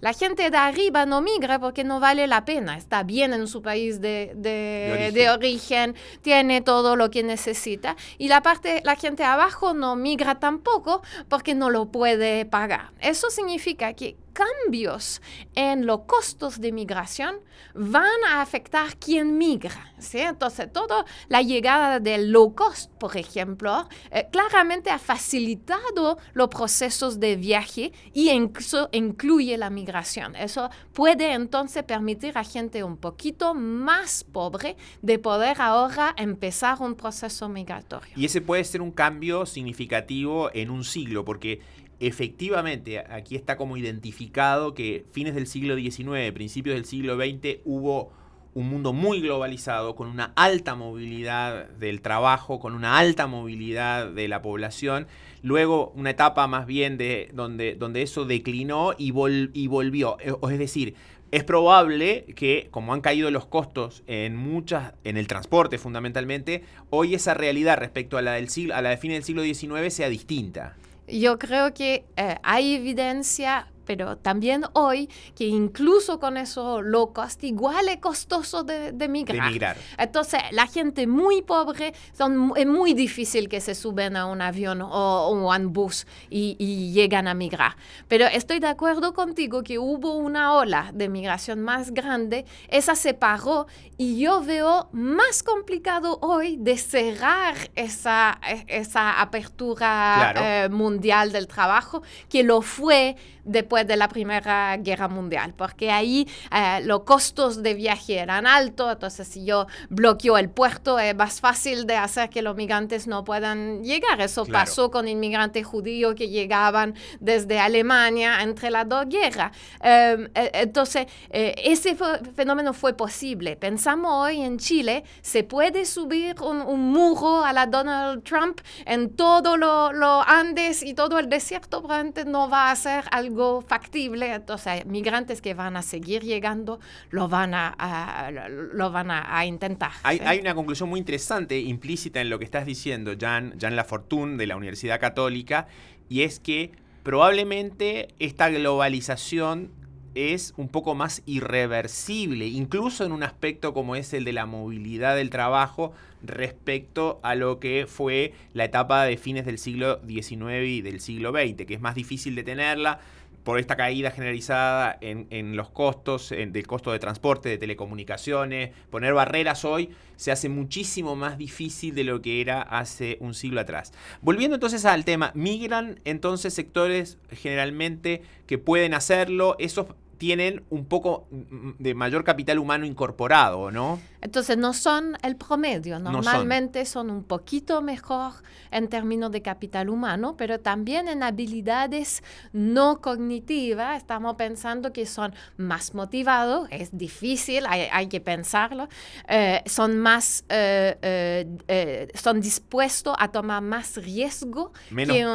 La 0.00 0.12
gente 0.12 0.48
de 0.50 0.56
arriba 0.56 1.06
no 1.06 1.22
migra 1.22 1.58
porque 1.58 1.82
no 1.82 1.98
vale 1.98 2.28
la 2.28 2.44
pena, 2.44 2.76
está 2.76 3.02
bien 3.02 3.32
en 3.32 3.48
su 3.48 3.62
país 3.62 4.00
de, 4.00 4.30
de, 4.36 5.28
origen. 5.28 5.96
tiene 6.22 6.60
todo 6.60 6.94
lo 6.94 7.10
que 7.10 7.24
necesita, 7.24 7.96
y 8.16 8.28
la 8.28 8.40
parte, 8.40 8.80
la 8.84 8.94
gente 8.94 9.24
abajo 9.24 9.74
no 9.74 9.96
migra 9.96 10.38
tampoco 10.38 11.02
porque 11.28 11.56
no 11.56 11.68
lo 11.68 11.86
puede 11.86 12.44
pagar. 12.44 12.92
Eso 13.00 13.28
significa 13.28 13.92
que 13.94 14.16
cambios 14.34 15.22
en 15.54 15.86
los 15.86 16.00
costos 16.00 16.60
de 16.60 16.72
migración 16.72 17.36
van 17.74 18.04
a 18.28 18.42
afectar 18.42 18.96
quien 18.96 19.38
migra. 19.38 19.94
¿sí? 19.98 20.18
Entonces, 20.18 20.70
toda 20.72 21.06
la 21.28 21.40
llegada 21.40 22.00
del 22.00 22.30
low 22.30 22.54
cost, 22.54 22.90
por 22.92 23.16
ejemplo, 23.16 23.88
eh, 24.10 24.26
claramente 24.30 24.90
ha 24.90 24.98
facilitado 24.98 26.18
los 26.34 26.48
procesos 26.48 27.18
de 27.18 27.36
viaje 27.36 27.92
y 28.12 28.28
incluso 28.30 28.90
incluye 28.92 29.56
la 29.56 29.70
migración. 29.70 30.36
Eso 30.36 30.68
puede 30.92 31.32
entonces 31.32 31.82
permitir 31.84 32.36
a 32.36 32.44
gente 32.44 32.84
un 32.84 32.96
poquito 32.96 33.54
más 33.54 34.24
pobre 34.24 34.76
de 35.00 35.18
poder 35.18 35.60
ahora 35.60 36.14
empezar 36.18 36.80
un 36.80 36.94
proceso 36.94 37.48
migratorio. 37.48 38.12
Y 38.16 38.24
ese 38.24 38.40
puede 38.40 38.64
ser 38.64 38.82
un 38.82 38.90
cambio 38.90 39.46
significativo 39.46 40.50
en 40.52 40.70
un 40.70 40.84
siglo, 40.84 41.24
porque 41.24 41.60
efectivamente, 42.00 42.98
aquí 42.98 43.36
está 43.36 43.56
como 43.56 43.76
identificado 43.76 44.74
que 44.74 45.06
fines 45.12 45.34
del 45.34 45.46
siglo 45.46 45.76
XIX, 45.76 46.32
principios 46.32 46.74
del 46.74 46.84
siglo 46.84 47.16
XX, 47.16 47.60
hubo 47.64 48.12
un 48.54 48.68
mundo 48.68 48.92
muy 48.92 49.20
globalizado, 49.20 49.96
con 49.96 50.08
una 50.08 50.32
alta 50.36 50.76
movilidad 50.76 51.68
del 51.70 52.00
trabajo, 52.00 52.60
con 52.60 52.74
una 52.74 52.98
alta 52.98 53.26
movilidad 53.26 54.08
de 54.08 54.28
la 54.28 54.42
población. 54.42 55.08
Luego 55.42 55.92
una 55.96 56.10
etapa 56.10 56.46
más 56.46 56.66
bien 56.66 56.96
de 56.96 57.30
donde, 57.34 57.74
donde 57.74 58.02
eso 58.02 58.24
declinó 58.24 58.92
y, 58.96 59.12
y 59.52 59.66
volvió. 59.66 60.16
Eh, 60.20 60.34
es 60.50 60.58
decir, 60.58 60.94
es 61.32 61.42
probable 61.42 62.26
que, 62.36 62.68
como 62.70 62.94
han 62.94 63.00
caído 63.00 63.28
los 63.32 63.46
costos 63.46 64.04
en 64.06 64.36
muchas, 64.36 64.94
en 65.02 65.16
el 65.16 65.26
transporte 65.26 65.78
fundamentalmente, 65.78 66.62
hoy 66.90 67.14
esa 67.14 67.34
realidad 67.34 67.76
respecto 67.76 68.16
a 68.16 68.22
la 68.22 68.34
del 68.34 68.48
siglo, 68.48 68.76
a 68.76 68.82
la 68.82 68.90
de 68.90 68.98
fin 68.98 69.10
del 69.10 69.24
siglo 69.24 69.42
XIX 69.42 69.92
sea 69.92 70.08
distinta. 70.08 70.76
Yo 71.06 71.38
creo 71.38 71.74
que 71.74 72.04
eh, 72.16 72.36
hay 72.42 72.74
evidencia 72.74 73.68
pero 73.84 74.16
también 74.16 74.64
hoy 74.72 75.08
que 75.36 75.46
incluso 75.46 76.18
con 76.18 76.36
eso 76.36 76.82
low 76.82 77.12
cost 77.12 77.42
igual 77.44 77.88
es 77.88 77.98
costoso 77.98 78.64
de, 78.64 78.92
migrar. 79.08 79.76
Entonces 79.98 80.40
la 80.52 80.66
gente 80.66 81.06
muy 81.06 81.42
pobre 81.42 81.94
son, 82.12 82.52
es 82.56 82.66
muy 82.66 82.94
difícil 82.94 83.48
que 83.48 83.60
se 83.60 83.74
suben 83.74 84.16
a 84.16 84.26
un 84.26 84.40
avión 84.40 84.82
o, 84.82 85.52
a 85.52 85.58
un 85.58 85.72
bus 85.72 86.06
y, 86.30 86.56
y, 86.58 86.92
llegan 86.92 87.28
a 87.28 87.34
migrar. 87.34 87.76
Pero 88.08 88.26
estoy 88.26 88.60
de 88.60 88.68
acuerdo 88.68 89.12
contigo 89.12 89.62
que 89.62 89.78
hubo 89.78 90.16
una 90.16 90.54
ola 90.54 90.90
de 90.94 91.08
migración 91.08 91.60
más 91.60 91.92
grande, 91.92 92.44
esa 92.68 92.94
se 92.94 93.14
paró 93.14 93.66
y 93.96 94.18
yo 94.18 94.42
veo 94.42 94.88
más 94.92 95.42
complicado 95.42 96.18
hoy 96.20 96.56
de 96.56 96.76
cerrar 96.76 97.54
esa, 97.74 98.40
esa 98.66 99.20
apertura 99.20 100.34
eh, 100.36 100.68
mundial 100.68 101.32
del 101.32 101.46
trabajo 101.46 102.02
que 102.28 102.42
lo 102.42 102.62
fue 102.62 103.16
después 103.44 103.86
de 103.86 103.96
la 103.96 104.08
Primera 104.08 104.76
Guerra 104.78 105.08
Mundial, 105.08 105.54
porque 105.56 105.90
ahí 105.90 106.28
eh, 106.50 106.80
los 106.84 107.00
costos 107.00 107.62
de 107.62 107.74
viaje 107.74 108.18
eran 108.18 108.46
altos, 108.46 108.92
entonces 108.92 109.28
si 109.28 109.44
yo 109.44 109.66
bloqueo 109.88 110.38
el 110.38 110.50
puerto 110.50 110.98
es 110.98 111.14
más 111.14 111.40
fácil 111.40 111.86
de 111.86 111.96
hacer 111.96 112.30
que 112.30 112.42
los 112.42 112.56
migrantes 112.56 113.06
no 113.06 113.24
puedan 113.24 113.82
llegar. 113.82 114.20
Eso 114.20 114.46
pasó 114.46 114.90
con 114.90 115.08
inmigrantes 115.08 115.66
judíos 115.66 116.14
que 116.14 116.28
llegaban 116.28 116.94
desde 117.20 117.58
Alemania 117.58 118.42
entre 118.42 118.70
las 118.70 118.88
dos 118.88 119.06
guerras. 119.08 119.56
Em, 119.80 120.28
e, 120.34 120.50
entonces, 120.54 121.06
eh, 121.30 121.54
ese 121.64 121.96
fenómeno 122.34 122.72
fue 122.72 122.94
posible. 122.94 123.56
Pensamos 123.56 124.10
hoy 124.12 124.40
en 124.42 124.58
Chile, 124.58 125.04
se 125.20 125.42
puede 125.44 125.84
subir 125.84 126.36
un, 126.40 126.64
muro 126.94 127.44
a 127.44 127.52
la 127.52 127.66
Donald 127.66 128.22
Trump 128.22 128.60
en 128.84 129.14
todo 129.16 129.56
los 129.56 129.94
lo 129.94 130.22
Andes 130.22 130.82
y 130.82 130.94
todo 130.94 131.18
el 131.18 131.28
desierto, 131.28 131.80
probablemente 131.80 132.24
no 132.24 132.48
va 132.48 132.70
a 132.70 132.76
ser 132.76 133.04
algo 133.10 133.33
factible, 133.66 134.32
entonces 134.32 134.86
migrantes 134.86 135.40
que 135.40 135.54
van 135.54 135.76
a 135.76 135.82
seguir 135.82 136.22
llegando 136.22 136.80
lo 137.10 137.28
van 137.28 137.54
a, 137.54 138.30
lo 138.72 138.90
van 138.90 139.10
a, 139.10 139.44
intentar. 139.46 139.92
Hay, 140.02 140.38
una 140.40 140.54
conclusión 140.54 140.88
muy 140.88 140.98
interesante 140.98 141.58
implícita 141.58 142.20
en 142.20 142.30
lo 142.30 142.38
que 142.38 142.44
estás 142.44 142.66
diciendo, 142.66 143.12
Jan, 143.18 143.54
Jan 143.60 143.76
Lafortune, 143.76 144.36
de 144.36 144.46
la 144.46 144.56
Universidad 144.56 145.00
Católica, 145.00 145.66
y 146.08 146.22
es 146.22 146.40
que 146.40 146.72
probablemente 147.02 148.08
esta 148.18 148.48
globalización 148.48 149.70
es 150.14 150.54
un 150.56 150.68
poco 150.68 150.94
más 150.94 151.22
irreversible, 151.26 152.46
incluso 152.46 153.04
en 153.04 153.12
un 153.12 153.22
aspecto 153.22 153.74
como 153.74 153.96
es 153.96 154.12
el 154.14 154.24
de 154.24 154.32
la 154.32 154.46
movilidad 154.46 155.16
del 155.16 155.30
trabajo 155.30 155.92
respecto 156.22 157.20
a 157.22 157.34
lo 157.34 157.60
que 157.60 157.86
fue 157.86 158.32
la 158.54 158.64
etapa 158.64 159.04
de 159.04 159.16
fines 159.16 159.44
del 159.44 159.58
siglo 159.58 160.00
XIX 160.06 160.66
y 160.66 160.82
del 160.82 161.00
siglo 161.00 161.32
XX, 161.32 161.66
que 161.66 161.74
es 161.74 161.80
más 161.80 161.94
difícil 161.94 162.34
de 162.34 162.42
tenerla, 162.42 163.00
por 163.44 163.58
esta 163.58 163.76
caída 163.76 164.10
generalizada 164.10 164.96
en, 165.02 165.54
los 165.54 165.68
costos, 165.68 166.30
del 166.30 166.66
costo 166.66 166.90
de 166.92 166.98
transporte, 166.98 167.50
de 167.50 167.58
telecomunicaciones, 167.58 168.70
poner 168.90 169.12
barreras 169.12 169.66
hoy 169.66 169.90
se 170.16 170.32
hace 170.32 170.48
muchísimo 170.48 171.14
más 171.14 171.36
difícil 171.36 171.94
de 171.94 172.04
lo 172.04 172.22
que 172.22 172.40
era 172.40 172.62
hace 172.62 173.18
un 173.20 173.34
siglo 173.34 173.60
atrás. 173.60 173.92
Volviendo 174.22 174.54
entonces 174.54 174.86
al 174.86 175.04
tema, 175.04 175.30
migran 175.34 176.00
entonces 176.04 176.54
sectores 176.54 177.18
generalmente 177.30 178.22
que 178.46 178.56
pueden 178.56 178.94
hacerlo, 178.94 179.56
esos 179.58 179.88
tienen 180.24 180.64
un 180.70 180.86
poco 180.86 181.26
de 181.30 181.92
mayor 181.92 182.24
capital 182.24 182.58
humano 182.58 182.86
incorporado, 182.86 183.70
¿no? 183.70 184.00
Entonces 184.22 184.56
no 184.56 184.72
son 184.72 185.18
el 185.22 185.36
promedio, 185.36 185.98
normalmente 185.98 186.86
son. 186.86 187.10
un 187.10 187.24
poquito 187.24 187.82
mejor 187.82 188.32
en 188.70 188.88
términos 188.88 189.30
de 189.32 189.42
capital 189.42 189.90
humano, 189.90 190.34
pero 190.38 190.60
también 190.60 191.08
en 191.08 191.22
habilidades 191.22 192.22
no 192.54 193.02
cognitivas 193.02 193.98
estamos 193.98 194.36
pensando 194.36 194.94
que 194.94 195.04
son 195.04 195.34
más 195.58 195.92
motivados, 195.92 196.68
es 196.70 196.96
difícil, 196.96 197.66
hay, 197.68 198.06
que 198.06 198.22
pensarlo, 198.22 198.88
eh, 199.28 199.62
son 199.66 199.98
más, 199.98 200.46
eh, 200.48 201.46
eh, 201.68 202.08
son 202.14 202.40
dispuestos 202.40 203.14
a 203.18 203.28
tomar 203.28 203.60
más 203.60 203.98
riesgo, 203.98 204.72
menos, 204.90 205.14
que 205.14 205.26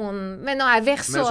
un, 0.00 0.40
menos 0.40 0.66
averso, 0.68 1.26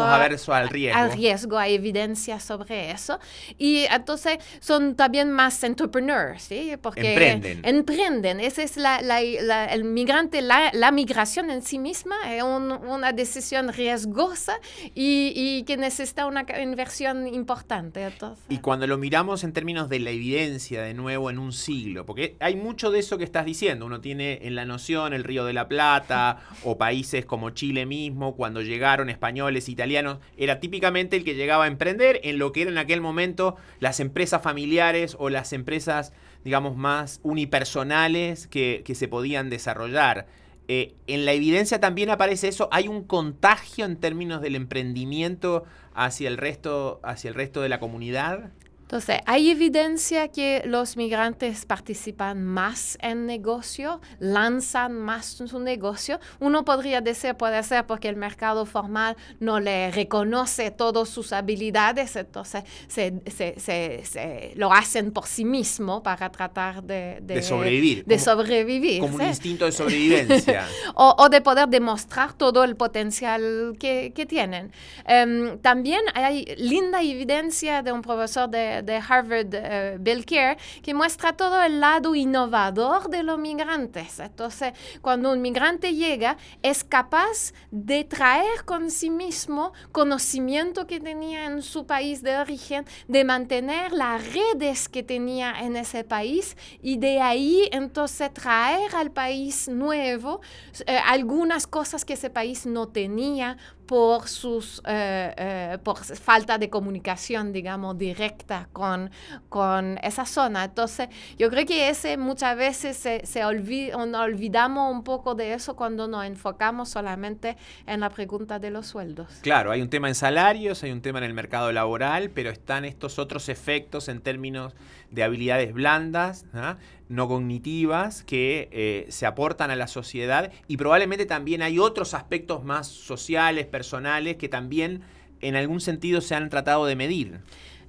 al 0.53 0.69
riesgo. 0.69 1.00
Al 1.00 1.12
riesgo, 1.13 1.57
hay 1.57 1.74
evidencia 1.74 2.39
sobre 2.39 2.91
eso. 3.07 3.19
Y 3.57 3.85
entonces 3.91 4.39
son 4.59 4.95
también 4.95 5.31
más 5.31 5.63
entrepreneurs, 5.63 6.43
¿sí? 6.43 6.73
Porque 6.81 7.13
emprenden. 7.13 7.61
Emprenden. 7.63 8.39
Esa 8.39 8.63
es 8.63 8.77
la, 8.77 8.99
el 9.21 9.83
migrante, 9.83 10.41
la, 10.41 10.91
migración 10.91 11.51
en 11.51 11.61
sí 11.61 11.79
misma 11.79 12.15
es 12.33 12.41
una 12.43 13.11
decisión 13.11 13.71
riesgosa 13.71 14.59
y, 14.95 15.63
que 15.63 15.77
necesita 15.77 16.25
una 16.25 16.45
inversión 16.61 17.27
importante. 17.27 18.07
Y 18.49 18.59
cuando 18.59 18.87
lo 18.87 18.97
miramos 18.97 19.43
en 19.43 19.53
términos 19.53 19.89
de 19.89 19.99
la 19.99 20.11
evidencia, 20.11 20.81
de 20.81 20.93
nuevo, 20.93 21.29
en 21.29 21.39
un 21.39 21.51
siglo, 21.51 22.05
porque 22.05 22.35
hay 22.39 22.55
mucho 22.55 22.89
de 22.89 22.99
eso 22.99 23.17
que 23.17 23.23
estás 23.23 23.45
diciendo. 23.45 23.85
Uno 23.85 24.01
tiene 24.01 24.39
en 24.43 24.55
la 24.55 24.65
noción 24.65 25.13
el 25.13 25.23
Río 25.23 25.45
de 25.45 25.53
la 25.53 25.67
Plata 25.67 26.39
o 26.63 26.77
países 26.77 27.25
como 27.25 27.51
Chile 27.51 27.85
mismo, 27.85 28.35
cuando 28.35 28.61
llegaron 28.61 29.09
españoles, 29.09 29.69
italianos, 29.69 30.19
era 30.37 30.59
típicamente 30.59 31.17
el 31.17 31.23
que 31.23 31.35
llegaba 31.35 31.65
a 31.65 31.67
emprender 31.67 32.19
en 32.23 32.39
lo 32.39 32.51
que 32.51 32.61
era 32.61 32.71
en 32.71 32.77
aquel 32.88 33.01
momento 33.01 33.56
las 33.79 34.00
empresas 34.00 34.41
familiares 34.41 35.15
o 35.20 35.29
las 35.29 35.53
empresas 35.53 36.13
digamos, 36.48 36.77
más 36.77 37.20
unipersonales 37.24 38.48
que, 38.48 38.82
se 38.96 39.08
podían 39.10 39.50
desarrollar. 39.50 40.27
Eh, 40.70 40.96
en 41.06 41.25
la 41.25 41.34
evidencia 41.34 41.82
también 41.82 42.10
aparece 42.10 42.48
eso, 42.48 42.70
hay 42.72 42.88
un 42.88 43.03
contagio 43.03 43.84
en 43.84 43.98
términos 43.98 44.41
del 44.41 44.56
emprendimiento 44.56 45.65
hacia 45.94 46.29
el 46.29 46.38
resto, 46.38 47.01
hacia 47.03 47.27
el 47.27 47.36
resto 47.36 47.62
de 47.62 47.67
la 47.67 47.82
comunidad. 47.82 48.51
Entonces, 48.88 49.20
hay 49.25 49.51
evidencia 49.51 50.29
que 50.29 50.62
los 50.63 50.96
migrantes 50.96 51.65
participan 51.65 52.41
más 52.46 52.98
en 53.01 53.25
negocio, 53.25 54.00
lanzan 54.17 54.94
más 54.94 55.25
su 55.25 55.60
negocio. 55.60 56.22
Uno 56.39 56.63
podría 56.63 57.01
decir, 57.01 57.36
puede 57.36 57.62
ser 57.63 57.86
porque 57.86 58.08
el 58.08 58.15
mercado 58.15 58.65
formal 58.65 59.17
no 59.41 59.60
le 59.60 59.91
reconoce 59.91 60.72
todas 60.72 61.10
sus 61.10 61.34
habilidades, 61.34 62.15
entonces 62.15 62.63
se, 62.88 64.53
lo 64.56 64.72
hacen 64.72 65.12
por 65.12 65.27
sí 65.27 65.44
mismo 65.44 66.01
para 66.01 66.32
tratar 66.32 66.82
de, 66.82 67.41
sobrevivir. 67.44 68.06
De 68.06 68.15
como, 68.15 68.25
sobrevivir. 68.25 69.01
Como 69.01 69.15
un 69.15 69.22
instinto 69.22 69.65
de 69.65 69.74
sobrevivencia. 69.74 70.65
o, 70.96 71.27
de 71.27 71.41
poder 71.41 71.67
demostrar 71.67 72.32
todo 72.32 72.63
el 72.63 72.77
potencial 72.77 73.75
que, 73.77 74.25
tienen. 74.29 74.72
Em, 75.06 75.60
también 75.60 76.01
hay 76.13 76.46
linda 76.58 77.01
evidencia 77.01 77.82
de 77.82 77.91
un 77.91 78.01
profesor 78.01 78.50
de 78.50 78.76
de, 78.84 78.96
Harvard, 78.98 79.48
uh, 79.48 79.98
Bill 80.00 80.25
que 80.25 80.93
muestra 80.93 81.34
todo 81.34 81.62
el 81.63 81.79
lado 81.79 82.15
innovador 82.15 83.10
de 83.10 83.24
los 83.24 83.39
migrantes. 83.39 84.19
Entonces, 84.19 84.74
cuando 85.01 85.31
un 85.31 85.41
migrante 85.41 85.93
llega, 85.93 86.38
es 86.62 86.84
capaz 86.84 87.53
de 87.72 88.03
traer 88.03 88.65
con 88.65 88.91
sí 88.91 89.10
mismo 89.10 89.74
conocimiento 89.91 90.88
que 90.88 91.00
tenía 91.00 91.46
en 91.46 91.62
su 91.62 91.86
país 91.86 92.22
de 92.22 92.38
origen, 92.38 92.86
de 93.07 93.24
mantener 93.24 93.91
las 93.91 94.22
redes 94.34 94.89
que 94.89 95.03
tenía 95.03 95.53
en 95.62 95.75
ese 95.75 96.03
país 96.03 96.57
y 96.81 96.98
de 96.98 97.22
ahí 97.22 97.69
entonces 97.72 98.34
traer 98.34 98.96
al 98.96 99.12
país 99.12 99.67
nuevo 99.67 100.41
eh, 100.86 101.00
algunas 101.05 101.67
cosas 101.67 102.05
que 102.05 102.13
ese 102.13 102.29
país 102.29 102.65
no 102.65 102.88
tenía 102.88 103.57
por, 103.88 104.27
sus, 104.27 104.82
eh, 104.86 105.34
eh, 105.38 105.77
por 105.82 105.98
falta 105.98 106.58
de 106.58 106.70
comunicación, 106.70 107.51
digamos, 107.51 107.98
directa 107.98 108.70
con, 108.74 109.10
con 109.50 109.98
esa 110.03 110.25
zona. 110.25 110.65
Entonces, 110.65 111.08
yo 111.39 111.50
creo 111.50 111.65
que 111.65 111.89
ese 111.89 112.17
muchas 112.17 112.56
veces 112.58 112.98
se, 112.98 113.25
se 113.25 113.44
olvidamos 113.46 114.91
un 114.91 115.03
poco 115.03 115.34
de 115.34 115.53
eso 115.53 115.75
cuando 115.75 116.08
nos 116.08 116.25
enfocamos 116.25 116.89
solamente 116.89 117.58
en 117.86 118.01
la 118.01 118.10
pregunta 118.10 118.60
de 118.60 118.70
los 118.70 118.86
sueldos. 118.88 119.39
Claro, 119.41 119.72
hay 119.72 119.82
un 119.82 119.89
tema 119.89 120.10
en 120.10 120.15
salarios, 120.15 120.84
hay 120.84 120.91
un 120.91 121.01
tema 121.01 121.20
en 121.20 121.25
el 121.25 121.34
mercado 121.34 121.72
laboral, 121.72 122.29
pero 122.29 122.50
están 122.50 122.86
estos 122.86 123.17
otros 123.17 123.50
efectos 123.50 124.10
en 124.10 124.22
términos 124.22 124.75
de 125.12 125.24
habilidades 125.24 125.74
blandas, 125.74 126.46
¿ah? 126.53 126.77
No 127.09 127.27
cognitivas, 127.27 128.23
que 128.23 128.69
eh, 128.71 129.05
se 129.09 129.25
aportan 129.25 129.71
a 129.71 129.75
la 129.75 129.87
sociedad 129.87 130.51
y 130.67 130.77
probablemente 130.77 131.25
también 131.25 131.61
hay 131.61 131.79
otros 131.79 132.13
aspectos 132.13 132.63
más 132.63 132.87
sociales, 132.87 133.65
personales, 133.65 134.37
que 134.37 134.49
también 134.49 135.01
en 135.41 135.55
algún 135.55 135.81
sentido 135.81 136.21
se 136.21 136.35
han 136.35 136.49
tratado 136.49 136.85
de 136.85 136.95
medir. 136.95 137.39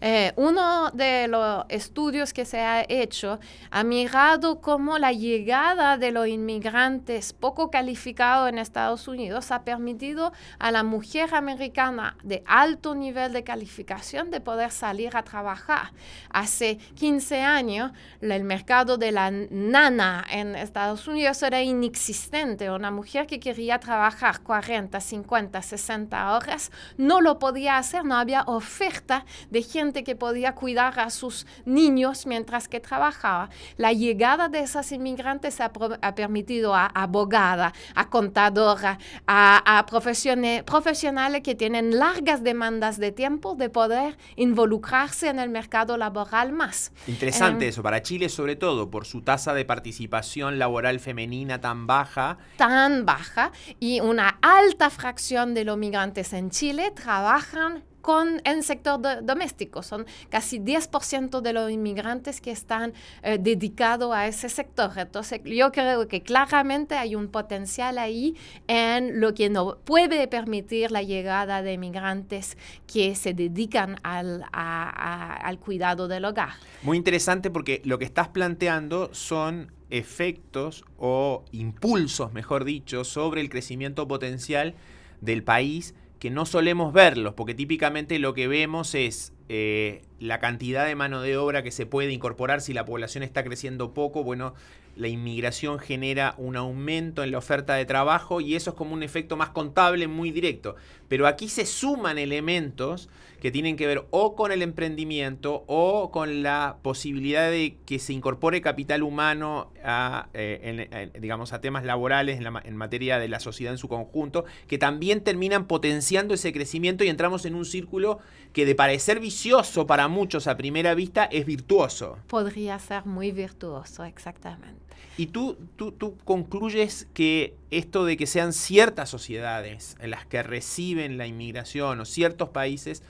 Eh, 0.01 0.33
uno 0.37 0.91
de 0.93 1.27
los 1.27 1.65
estudios 1.69 2.33
que 2.33 2.45
se 2.45 2.61
ha 2.61 2.85
hecho 2.89 3.41
ha 3.71 3.83
mirado 3.83 4.61
cómo 4.61 4.97
la 4.97 5.13
llegada 5.13 5.99
de 5.99 6.13
los 6.13 6.29
inmigrantes 6.29 7.33
poco 7.33 7.71
calificados 7.71 8.49
en 8.49 8.59
Estados 8.59 9.09
Unidos 9.09 9.51
ha 9.51 9.65
permitido 9.65 10.33
a 10.61 10.71
la 10.71 10.85
mujer 10.85 11.35
americana 11.35 12.17
de 12.23 12.45
alto 12.47 12.95
nivel 12.95 13.33
de 13.33 13.43
calificación 13.43 14.31
de 14.31 14.41
poder 14.41 14.71
salir 14.71 15.17
a 15.17 15.25
trabajar. 15.25 15.93
Hace 16.31 16.77
15 16.95 17.41
años 17.43 17.91
el 18.21 18.45
mercado 18.45 18.99
de 18.99 19.11
la 19.11 19.31
nana 19.31 20.25
en 20.31 20.55
Estados 20.55 21.09
Unidos 21.09 21.43
era 21.43 21.61
inexistente. 21.61 22.71
Una 22.71 22.93
mujer 22.93 23.27
que 23.27 23.41
quería 23.41 23.81
trabajar 23.81 24.43
40, 24.43 25.01
50, 25.01 25.61
60 25.61 26.37
horas 26.37 26.71
no 26.97 27.21
lo 27.21 27.41
podía 27.41 27.79
hacer, 27.79 28.05
no 28.05 28.17
había 28.17 28.43
oferta 28.43 29.25
de 29.51 29.63
gente 29.63 29.88
que 29.93 30.17
podía 30.17 30.55
cuidar 30.55 30.99
a 31.01 31.11
sus 31.11 31.47
niños 31.65 32.27
mientras 32.27 32.69
que 32.69 32.81
trabajaba. 32.81 33.51
La 33.77 33.93
llegada 33.93 34.49
de 34.49 34.61
esas 34.61 34.93
inmigrantes 34.93 35.61
ha, 35.61 35.73
permitido 36.15 36.75
a, 36.75 36.87
abogada, 36.87 37.73
a 37.95 38.09
contadora, 38.09 38.99
a, 39.27 39.79
a 39.79 39.87
profesionales 39.87 41.43
que 41.43 41.55
tienen 41.55 41.99
largas 41.99 42.43
demandas 42.43 42.99
de 42.99 43.13
tiempo 43.13 43.55
de 43.55 43.71
poder 43.71 44.17
involucrarse 44.37 45.29
en 45.29 45.39
el 45.39 45.49
mercado 45.49 45.97
laboral 45.97 46.53
más. 46.53 46.93
Interesante 47.07 47.65
em, 47.65 47.71
eso, 47.71 47.83
para 47.83 48.03
Chile 48.03 48.29
sobre 48.29 48.57
todo, 48.57 48.91
por 48.91 49.07
su 49.07 49.23
tasa 49.23 49.55
de 49.55 49.65
participación 49.65 50.59
laboral 50.59 51.01
femenina 51.01 51.61
tan 51.61 51.87
baja. 51.87 52.39
Tan 52.57 53.07
baja 53.07 53.53
y 53.81 54.01
una 54.01 54.39
alta 54.43 54.91
fracción 54.91 55.55
de 55.55 55.65
los 55.65 55.79
migrantes 55.79 56.33
en 56.33 56.51
Chile 56.51 56.93
trabajan 56.95 57.85
con 58.01 58.41
el 58.45 58.63
sector 58.63 59.01
doméstico. 59.23 59.83
Son 59.83 60.07
casi 60.29 60.59
10% 60.59 61.41
de 61.41 61.53
los 61.53 61.71
inmigrantes 61.71 62.41
que 62.41 62.51
están 62.51 62.93
eh, 63.23 63.39
dedicados 63.39 64.15
a 64.15 64.27
ese 64.27 64.49
sector. 64.49 64.91
Entonces, 64.97 65.41
yo 65.45 65.73
creo 65.73 66.09
que 66.09 66.23
claramente 66.23 66.95
hay 66.95 67.15
un 67.15 67.29
potencial 67.29 67.99
ahí 67.99 68.37
en 68.67 69.21
lo 69.21 69.35
que 69.35 69.51
no 69.51 69.79
puede 69.85 70.29
permitir 70.29 70.91
la 70.91 71.03
llegada 71.03 71.63
de 71.63 71.75
inmigrantes 71.75 72.57
que 72.87 73.15
se 73.15 73.35
dedican 73.35 73.97
al, 74.03 74.45
al 74.53 75.59
cuidado 75.59 76.09
del 76.09 76.25
hogar. 76.25 76.51
Muy 76.83 76.97
interesante 76.97 77.51
porque 77.51 77.83
lo 77.85 77.99
que 77.99 78.05
estás 78.05 78.29
planteando 78.29 79.13
son 79.13 79.73
efectos 79.91 80.85
o 80.99 81.45
impulsos, 81.53 82.33
mejor 82.33 82.65
dicho, 82.65 83.05
sobre 83.05 83.41
el 83.41 83.49
crecimiento 83.49 84.07
potencial 84.07 84.75
del 85.21 85.43
país 85.43 85.95
que 86.19 86.31
no 86.31 86.47
solemos 86.47 86.93
verlos, 86.93 87.35
porque 87.35 87.55
típicamente 87.55 88.19
lo 88.19 88.35
que 88.35 88.49
vemos 88.49 88.95
es 88.95 89.33
eh, 89.49 90.03
la 90.19 90.41
cantidad 90.41 90.85
de 90.85 90.95
mano 90.95 91.23
de 91.23 91.37
obra 91.37 91.63
que 91.63 91.71
se 91.71 91.87
puede 91.87 92.13
incorporar 92.13 92.61
si 92.61 92.73
la 92.73 92.85
población 92.85 93.23
está 93.23 93.45
creciendo 93.45 93.95
poco, 93.95 94.25
bueno, 94.25 94.55
la 94.97 95.09
inmigración 95.09 95.79
genera 95.79 96.35
un 96.39 96.57
aumento 96.57 97.23
en 97.23 97.31
la 97.31 97.39
oferta 97.39 97.75
de 97.75 97.85
trabajo 97.85 98.41
y 98.41 98.57
eso 98.57 98.71
es 98.71 98.77
como 98.77 98.95
un 98.95 99.05
efecto 99.05 99.37
más 99.37 99.51
contable 99.51 100.09
muy 100.09 100.33
directo. 100.33 100.75
Pero 101.07 101.29
aquí 101.29 101.49
se 101.49 101.67
suman 101.67 102.19
elementos 102.19 103.09
que 103.41 103.53
tienen 103.53 103.77
que 103.77 103.87
ver 103.87 104.07
o 104.11 104.35
con 104.35 104.51
el 104.51 104.61
emprendimiento 104.61 105.63
o 105.69 106.11
con 106.11 106.43
la 106.43 106.79
posibilidad 106.83 107.49
de 107.49 107.77
que 107.87 108.01
se 108.01 108.13
incorpore 108.13 108.61
capital 108.61 109.05
humano 109.05 109.73
a, 109.85 110.29
eh, 110.35 111.11
digamos, 111.21 111.53
a 111.53 111.61
temas 111.61 111.85
laborales 111.85 112.41
en, 112.41 112.47
en 112.47 112.77
materia 112.77 113.19
de 113.19 113.29
la 113.29 113.41
sociedad 113.41 113.73
en 113.73 113.79
su 113.79 113.89
conjunto, 113.89 114.45
que 114.67 114.79
también 114.79 115.23
terminan 115.23 115.67
potenciando 115.67 116.35
ese 116.35 116.53
crecimiento 116.53 117.05
y 117.05 117.09
entramos 117.09 117.45
en 117.45 117.55
un 117.55 117.65
círculo 117.65 118.19
que 118.53 118.67
de 118.67 118.75
parecer 118.75 119.21
vicioso 119.21 119.87
para 119.87 120.09
muchos 120.09 120.47
a 120.47 120.57
primera 120.57 120.95
vista 120.95 121.25
es 121.25 121.47
virtuoso. 121.47 122.19
Podría 122.27 122.79
ser 122.79 123.07
muy 123.07 123.33
virtuoso, 123.33 124.05
exactamente. 124.05 124.79
Y 125.17 125.27
tú, 125.27 125.57
tú, 125.75 125.91
tú 125.91 126.17
concluyes 126.25 127.09
que 127.13 127.57
esto 127.73 128.05
de 128.05 128.17
que 128.17 128.27
sean 128.27 128.53
ciertas 128.53 129.11
sociedades 129.11 129.97
en 130.01 130.11
las 130.11 130.25
que 130.27 130.45
reciben 130.45 131.19
la 131.19 131.27
inmigración 131.27 131.99
o 132.01 132.05
ciertos 132.05 132.51
países, 132.51 133.03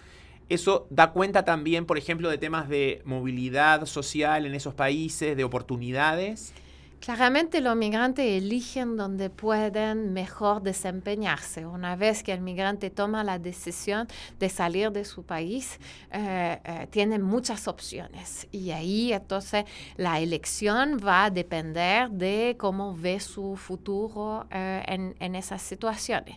eso 0.49 0.87
da 0.91 1.13
cuenta 1.13 1.45
también, 1.45 1.85
por 1.87 1.99
ejemplo, 1.99 2.31
de 2.31 2.39
temas 2.39 2.69
de 2.69 3.03
movilidad 3.05 3.87
social 3.87 4.47
en 4.47 4.55
esos 4.55 4.75
países, 4.75 5.37
de 5.37 5.45
oportunidades. 5.45 6.55
Claramente 7.01 7.61
los 7.61 7.77
migrantes 7.77 8.25
eligen 8.27 8.97
donde 8.97 9.31
pueden 9.31 10.13
mejor 10.13 10.63
desempeñarse. 10.63 11.65
Una 11.65 11.95
vez 11.95 12.25
que 12.25 12.33
el 12.33 12.41
migrante 12.41 12.91
toma 12.91 13.23
la 13.23 13.39
decisión 13.39 14.09
de 14.41 14.49
salir 14.49 14.91
de 14.91 15.05
su 15.05 15.23
país, 15.23 15.79
eh, 16.11 16.59
eh, 16.65 16.87
tiene 16.91 17.21
muchas 17.21 17.69
opciones. 17.69 18.49
Y 18.51 18.73
ahí 18.73 19.13
entonces 19.13 19.65
la 19.97 20.19
elección 20.19 20.99
va 20.99 21.27
a 21.27 21.31
depender 21.31 22.11
de 22.11 22.57
cómo 22.59 22.97
ve 22.97 23.21
su 23.21 23.57
futuro 23.57 24.47
eh, 24.51 24.83
en, 24.87 25.15
en, 25.21 25.37
esas 25.37 25.63
situaciones. 25.63 26.37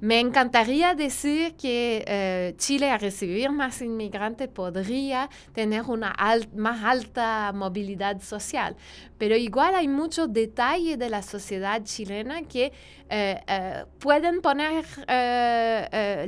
Me 0.00 0.20
encantaría 0.20 0.94
decir 0.94 1.54
que 1.56 2.04
eh, 2.06 2.54
Chile 2.58 2.90
a 2.90 2.98
recibir 2.98 3.50
más 3.50 3.80
inmigrantes 3.80 4.46
podría 4.48 5.30
tener 5.54 5.84
una 5.84 6.14
más 6.54 6.84
alta 6.84 7.50
movilidad 7.54 8.20
social, 8.20 8.76
pero 9.16 9.36
igual 9.36 9.74
hay 9.74 9.88
muchos 9.88 10.30
detalles 10.30 10.98
de 10.98 11.08
la 11.08 11.22
sociedad 11.22 11.82
chilena 11.82 12.42
que 12.42 12.72
eh, 13.08 13.40
eh, 13.46 13.84
pueden 13.98 14.42
poner 14.42 14.84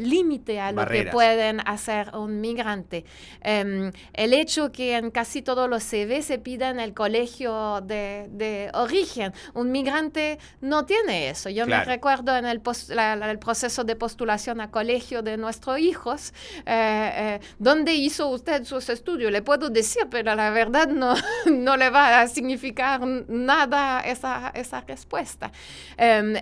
límite 0.00 0.60
a 0.60 0.72
lo 0.72 0.86
que 0.86 1.04
pueden 1.04 1.60
hacer 1.66 2.10
un 2.14 2.40
migrante. 2.40 3.04
Em, 3.42 3.92
el 4.14 4.32
hecho 4.32 4.72
que 4.72 4.96
en 4.96 5.10
casi 5.10 5.42
todos 5.42 5.68
los 5.68 5.82
CV 5.82 6.22
se 6.22 6.38
pida 6.38 6.70
en 6.70 6.80
el 6.80 6.94
colegio 6.94 7.82
de, 7.82 8.70
origen, 8.72 9.34
un 9.52 9.72
migrante 9.72 10.38
no 10.62 10.86
tiene 10.86 11.28
eso. 11.28 11.50
Yo 11.50 11.66
me 11.66 11.84
recuerdo 11.84 12.34
en 12.34 12.46
el, 12.46 12.62
el 13.28 13.38
proceso 13.38 13.57
proceso 13.58 13.82
de 13.82 13.96
postulación 13.96 14.60
a 14.60 14.70
colegio 14.70 15.20
de 15.20 15.36
nuestros 15.36 15.80
hijos, 15.80 16.32
eh, 16.64 17.10
eh, 17.16 17.40
¿dónde 17.58 17.92
hizo 17.92 18.28
usted 18.28 18.62
sus 18.62 18.88
estudios? 18.88 19.32
Le 19.32 19.42
puedo 19.42 19.68
decir, 19.68 20.06
pero 20.08 20.32
la 20.36 20.50
verdad 20.50 20.86
no, 20.86 21.16
no 21.50 21.76
le 21.76 21.90
va 21.90 22.20
a 22.20 22.28
significar 22.28 23.00
nada 23.26 24.02
esa, 24.02 24.50
esa 24.54 24.82
respuesta. 24.82 25.50
Em, 25.96 26.36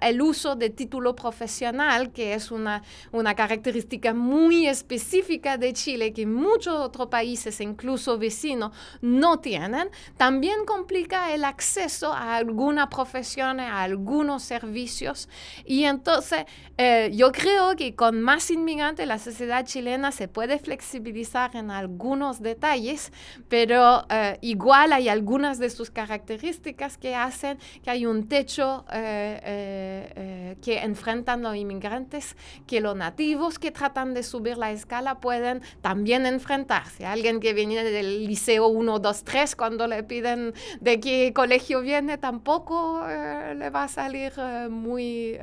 el 0.00 0.22
uso 0.22 0.54
de 0.54 0.70
título 0.70 1.16
profesional, 1.16 2.12
que 2.12 2.34
es 2.34 2.52
una, 2.52 2.84
una 3.10 3.34
característica 3.34 4.14
muy 4.14 4.68
específica 4.68 5.58
de 5.58 5.72
Chile, 5.72 6.12
que 6.12 6.26
muchos 6.26 6.74
otros 6.74 7.08
países, 7.08 7.60
incluso 7.60 8.18
vecinos, 8.18 8.70
no 9.00 9.40
tienen, 9.40 9.90
también 10.16 10.64
complica 10.64 11.34
el 11.34 11.44
acceso 11.44 12.12
a 12.12 12.36
alguna 12.36 12.88
profesión, 12.88 13.58
a 13.58 13.82
algunos 13.82 14.44
servicios. 14.44 15.28
Y 15.64 15.82
entonces 15.84 16.35
eh, 16.78 17.10
yo 17.14 17.32
creo 17.32 17.74
que 17.74 17.94
con 17.94 18.20
más 18.20 18.50
inmigrantes 18.50 19.06
la 19.06 19.18
sociedad 19.18 19.64
chilena 19.64 20.12
se 20.12 20.28
puede 20.28 20.58
flexibilizar 20.58 21.56
en 21.56 21.70
algunos 21.70 22.42
detalles, 22.42 23.12
pero 23.48 24.04
eh, 24.10 24.36
igual 24.42 24.92
hay 24.92 25.08
algunas 25.08 25.58
de 25.58 25.70
sus 25.70 25.90
características 25.90 26.98
que 26.98 27.14
hacen 27.14 27.58
que 27.82 27.90
hay 27.90 28.04
un 28.04 28.28
techo 28.28 28.84
eh, 28.92 30.56
que 30.62 30.78
enfrentan 30.80 31.42
los 31.42 31.56
inmigrantes, 31.56 32.36
que 32.66 32.80
los 32.80 32.94
nativos 32.94 33.58
que 33.58 33.70
tratan 33.70 34.12
de 34.12 34.22
subir 34.22 34.58
la 34.58 34.70
escala 34.70 35.20
pueden 35.20 35.62
también 35.80 36.26
enfrentarse. 36.26 37.06
Alguien 37.06 37.40
que 37.40 37.54
viene 37.54 37.84
del 37.84 38.26
liceo 38.26 38.66
1, 38.66 38.98
2, 38.98 39.24
3, 39.24 39.56
cuando 39.56 39.86
le 39.86 40.02
piden 40.02 40.52
de 40.80 41.00
qué 41.00 41.32
colegio 41.34 41.80
viene, 41.80 42.18
tampoco 42.18 43.02
le 43.06 43.70
va 43.70 43.84
a 43.84 43.88
salir 43.88 44.32
muy 44.68 45.38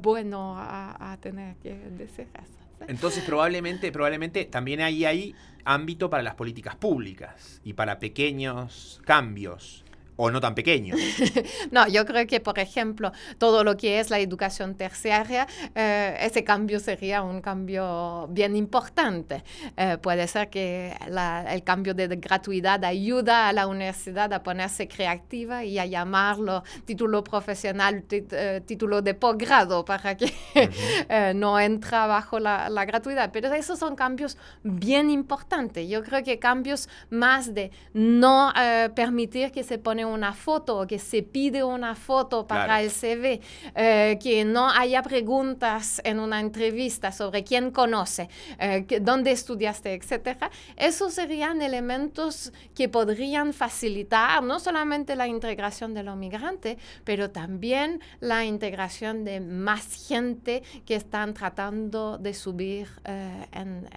bueno 0.00 0.17
no 0.24 0.56
a, 0.58 1.16
tener 1.20 1.56
que. 1.56 1.78
Entonces 2.86 3.24
probablemente, 3.24 3.90
probablemente 3.92 4.44
también 4.44 4.80
hay 4.80 5.34
ámbito 5.64 6.08
para 6.08 6.22
las 6.22 6.34
políticas 6.34 6.76
públicas 6.76 7.60
y 7.64 7.74
para 7.74 7.98
pequeños 7.98 9.00
cambios 9.04 9.84
o 10.18 10.30
no 10.32 10.40
tan 10.40 10.54
pequeño. 10.54 10.96
no, 11.70 11.86
yo 11.86 12.04
creo 12.04 12.26
que, 12.26 12.40
por 12.40 12.58
ejemplo, 12.58 13.12
todo 13.38 13.62
lo 13.62 13.76
que 13.76 14.00
es 14.00 14.10
la 14.10 14.18
educación 14.18 14.74
terciaria, 14.74 15.46
eh, 15.76 16.16
ese 16.20 16.42
cambio 16.42 16.80
sería 16.80 17.22
un 17.22 17.40
cambio 17.40 18.26
bien 18.28 18.56
importante. 18.56 19.44
Eh, 19.76 19.96
puede 20.02 20.26
ser 20.26 20.50
que 20.50 20.92
el 21.06 21.62
cambio 21.62 21.94
de, 21.94 22.08
gratuidad 22.16 22.84
ayuda 22.84 23.48
a 23.48 23.52
la 23.52 23.68
universidad 23.68 24.32
a 24.32 24.42
ponerse 24.42 24.88
creativa 24.88 25.64
y 25.64 25.78
a 25.78 25.86
llamarlo 25.86 26.64
título 26.84 27.22
profesional, 27.22 28.04
eh, 28.10 28.60
título 28.66 29.02
de 29.02 29.14
posgrado, 29.14 29.84
para 29.84 30.16
que 30.16 30.32
no 31.36 31.60
entra 31.60 32.08
bajo 32.08 32.40
la, 32.40 32.68
la 32.68 32.84
gratuidad. 32.84 33.30
Pero 33.32 33.54
esos 33.54 33.78
son 33.78 33.94
cambios 33.94 34.36
bien 34.64 35.10
importantes. 35.10 35.88
Yo 35.88 36.02
creo 36.02 36.24
que 36.24 36.40
cambios 36.40 36.88
más 37.08 37.54
de 37.54 37.70
no 37.92 38.52
permitir 38.96 39.52
que 39.52 39.62
se 39.62 39.78
pone 39.78 40.07
una 40.08 40.32
foto 40.32 40.80
o 40.80 40.86
que 40.86 40.98
se 40.98 41.22
pide 41.22 41.62
una 41.62 41.94
foto 41.94 42.46
para 42.46 42.82
el 42.82 42.90
CV, 42.90 43.40
eh, 43.74 44.18
que 44.20 44.44
no 44.44 44.70
haya 44.70 45.02
preguntas 45.02 46.00
en 46.04 46.20
una 46.20 46.40
entrevista 46.40 47.12
sobre 47.12 47.44
quién 47.44 47.70
conoce, 47.70 48.28
eh, 48.58 48.86
dónde 49.00 49.32
estudiaste, 49.32 49.94
etcétera, 49.94 50.50
esos 50.76 51.14
serían 51.14 51.62
elementos 51.62 52.52
que 52.74 52.88
podrían 52.88 53.52
facilitar 53.52 54.42
no 54.42 54.60
solamente 54.60 55.16
la 55.16 55.26
integración 55.26 55.94
de 55.94 56.02
los 56.02 56.16
migrantes, 56.16 56.76
pero 57.04 57.30
también 57.30 58.00
la 58.20 58.44
integración 58.44 59.24
de 59.24 59.40
más 59.40 60.06
gente 60.08 60.62
que 60.84 60.94
están 60.94 61.34
tratando 61.34 62.18
de 62.18 62.34
subir 62.34 62.88
eh, 63.04 63.46
en, 63.52 63.88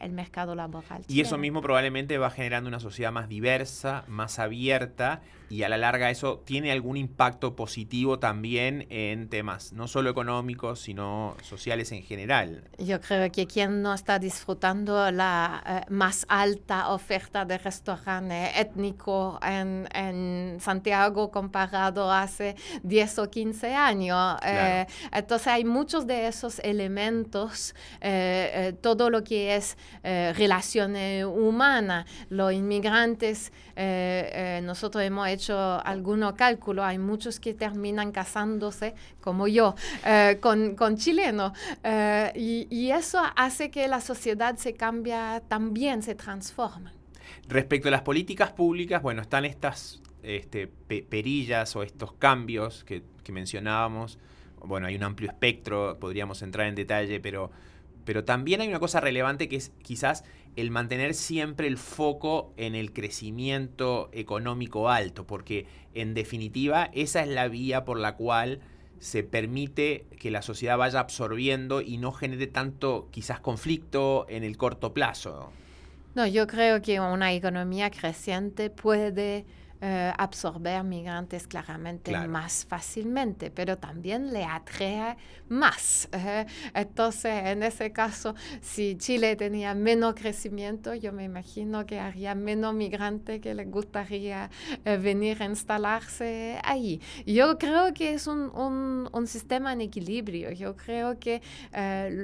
el 0.00 0.12
mercado 0.12 0.54
laboral. 0.54 1.02
Y 1.08 1.20
eso 1.20 1.38
mismo 1.38 1.60
probablemente 1.60 2.18
va 2.18 2.30
generando 2.30 2.68
una 2.68 2.80
sociedad 2.80 3.12
más 3.12 3.28
diversa, 3.28 4.04
más 4.06 4.38
abierta 4.38 4.85
y 5.48 5.62
a 5.62 5.68
la 5.68 5.76
larga 5.76 6.10
eso 6.10 6.42
tiene 6.44 6.72
algún 6.72 6.96
impacto 6.96 7.54
positivo 7.54 8.18
también 8.18 8.86
en 8.90 9.28
temas 9.28 9.72
no 9.72 9.86
solo 9.86 10.10
económicos, 10.10 10.80
sino 10.80 11.36
sociales 11.42 11.92
en 11.92 12.02
general. 12.02 12.64
Yo 12.78 13.00
creo 13.00 13.30
que 13.30 13.46
quien 13.46 13.82
no 13.82 13.94
está 13.94 14.18
disfrutando 14.18 15.10
la 15.10 15.62
eh, 15.66 15.92
más 15.92 16.26
alta 16.28 16.88
oferta 16.88 17.44
de 17.44 17.58
restaurante 17.58 18.60
étnico 18.60 19.38
en, 19.42 19.88
en, 19.94 20.58
Santiago 20.60 21.30
comparado 21.30 22.10
hace 22.10 22.56
10 22.82 23.18
o 23.20 23.30
15 23.30 23.74
años. 23.74 24.36
Eh, 24.44 24.86
entonces 25.12 25.46
hay 25.48 25.64
muchos 25.64 26.06
de 26.06 26.26
esos 26.26 26.58
elementos, 26.60 27.74
eh, 28.00 28.74
todo 28.80 29.10
lo 29.10 29.22
que 29.22 29.54
es 29.54 29.76
relaciones 30.02 31.24
humanas, 31.24 32.06
los 32.30 32.52
inmigrantes, 32.52 33.52
nosotros 34.76 35.02
hemos 35.04 35.26
hecho 35.28 35.80
algunos 35.86 36.34
cálculos, 36.34 36.84
hay 36.84 36.98
muchos 36.98 37.40
que 37.40 37.54
terminan 37.54 38.12
casándose, 38.12 38.94
como 39.22 39.48
yo, 39.48 39.74
eh, 40.04 40.36
con, 40.42 40.76
con 40.76 40.98
chilenos. 40.98 41.52
Eh, 41.82 42.30
y, 42.70 42.90
eso 42.90 43.18
hace 43.36 43.70
que 43.70 43.88
la 43.88 44.02
sociedad 44.02 44.56
se 44.56 44.74
cambia 44.74 45.42
también, 45.48 46.02
se 46.02 46.14
transforma. 46.14 46.92
Respecto 47.48 47.88
a 47.88 47.90
las 47.90 48.02
políticas 48.02 48.52
públicas, 48.52 49.00
bueno, 49.00 49.22
están 49.22 49.46
estas 49.46 50.02
este, 50.22 50.66
perillas 50.66 51.74
o 51.74 51.82
estos 51.82 52.12
cambios 52.12 52.84
que, 52.84 53.02
que 53.24 53.32
mencionábamos. 53.32 54.18
Bueno, 54.62 54.88
hay 54.88 54.96
un 54.96 55.04
amplio 55.04 55.30
espectro, 55.30 55.96
podríamos 55.98 56.42
entrar 56.42 56.66
en 56.66 56.74
detalle, 56.74 57.18
pero 57.18 57.50
pero 58.06 58.24
también 58.24 58.60
hay 58.62 58.68
una 58.68 58.78
cosa 58.78 59.00
relevante 59.00 59.48
que 59.48 59.56
es 59.56 59.72
quizás 59.82 60.24
el 60.56 60.70
mantener 60.70 61.14
siempre 61.14 61.66
el 61.66 61.76
foco 61.76 62.52
en 62.56 62.74
el 62.74 62.92
crecimiento 62.92 64.08
económico 64.12 64.88
alto, 64.88 65.26
porque 65.26 65.66
en 65.94 66.14
definitiva 66.14 66.90
esa 66.94 67.22
es 67.22 67.28
la 67.28 67.48
vía 67.48 67.84
por 67.84 67.98
la 67.98 68.16
cual 68.16 68.60
se 68.98 69.22
permite 69.22 70.06
que 70.18 70.30
la 70.30 70.40
sociedad 70.40 70.78
vaya 70.78 71.00
absorbiendo 71.00 71.82
y 71.82 71.98
no 71.98 72.12
genere 72.12 72.46
tanto 72.46 73.08
quizás 73.10 73.40
conflicto 73.40 74.26
en 74.30 74.42
el 74.42 74.56
corto 74.56 74.94
plazo. 74.94 75.52
No, 76.14 76.26
yo 76.26 76.46
creo 76.46 76.80
que 76.80 76.98
una 76.98 77.34
economía 77.34 77.90
creciente 77.90 78.70
puede 78.70 79.44
eh, 79.80 80.12
absorber 80.16 80.82
migrantes 80.84 81.46
claramente 81.46 82.16
más 82.28 82.64
fácilmente, 82.64 83.50
pero 83.50 83.76
también 83.76 84.32
le 84.32 84.44
atrae 84.44 85.16
más. 85.48 86.08
¿eh? 86.12 86.46
entonces, 86.74 87.44
en 87.44 87.62
ese 87.62 87.92
caso, 87.92 88.34
si 88.62 88.96
Chile 88.96 89.36
tenía 89.36 89.74
menos 89.74 90.14
crecimiento, 90.14 90.94
yo 90.94 91.12
me 91.12 91.24
imagino 91.24 91.84
que 91.84 92.00
habría 92.00 92.34
menos 92.34 92.72
migrantes 92.74 93.40
que 93.40 93.54
les 93.54 93.70
gustaría 93.70 94.50
eh, 94.84 94.96
venir 94.96 95.42
a 95.42 95.46
instalarse 95.46 96.58
ahí. 96.64 97.00
Yo 97.26 97.58
creo 97.58 97.92
que 97.92 98.14
es 98.14 98.26
un, 98.26 98.50
un, 99.12 99.26
sistema 99.26 99.72
en 99.72 99.80
equilibrio. 99.82 100.52
Yo 100.52 100.76
creo 100.76 101.18
que 101.18 101.42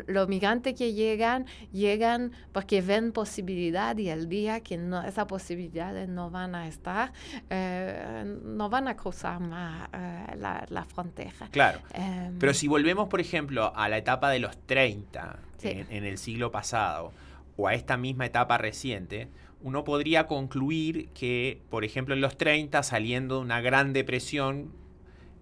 los 0.06 0.28
migrantes 0.28 0.74
que 0.74 0.94
llegan, 0.94 1.46
llegan 1.72 2.32
porque 2.52 2.80
ven 2.80 3.12
posibilidad 3.12 3.96
y 3.98 4.08
el 4.08 4.28
día 4.28 4.60
que 4.60 4.78
no, 4.78 5.02
esa 5.02 5.26
posibilidad 5.26 6.06
no 6.06 6.30
van 6.30 6.54
a 6.54 6.68
estar, 6.68 7.12
eh, 7.54 8.24
no 8.44 8.70
van 8.70 8.88
a 8.88 8.96
cruzar 8.96 9.38
más 9.38 9.86
eh, 9.92 10.36
la, 10.38 10.84
frontera. 10.86 11.48
Claro. 11.50 11.80
Em, 11.92 12.38
Pero 12.38 12.54
si 12.54 12.66
volvemos, 12.66 13.08
por 13.08 13.20
ejemplo, 13.20 13.74
a 13.76 13.90
la 13.90 13.98
etapa 13.98 14.30
de 14.30 14.38
los 14.38 14.56
30 14.66 15.38
en, 15.62 16.04
el 16.04 16.16
siglo 16.16 16.50
pasado 16.50 17.12
o 17.58 17.68
a 17.68 17.74
esta 17.74 17.98
misma 17.98 18.24
etapa 18.24 18.56
reciente, 18.56 19.28
uno 19.60 19.84
podría 19.84 20.26
concluir 20.26 21.10
que, 21.10 21.60
por 21.68 21.84
ejemplo, 21.84 22.14
en 22.14 22.22
los 22.22 22.38
30, 22.38 22.82
saliendo 22.82 23.36
de 23.36 23.40
una 23.42 23.60
gran 23.60 23.92
depresión 23.92 24.72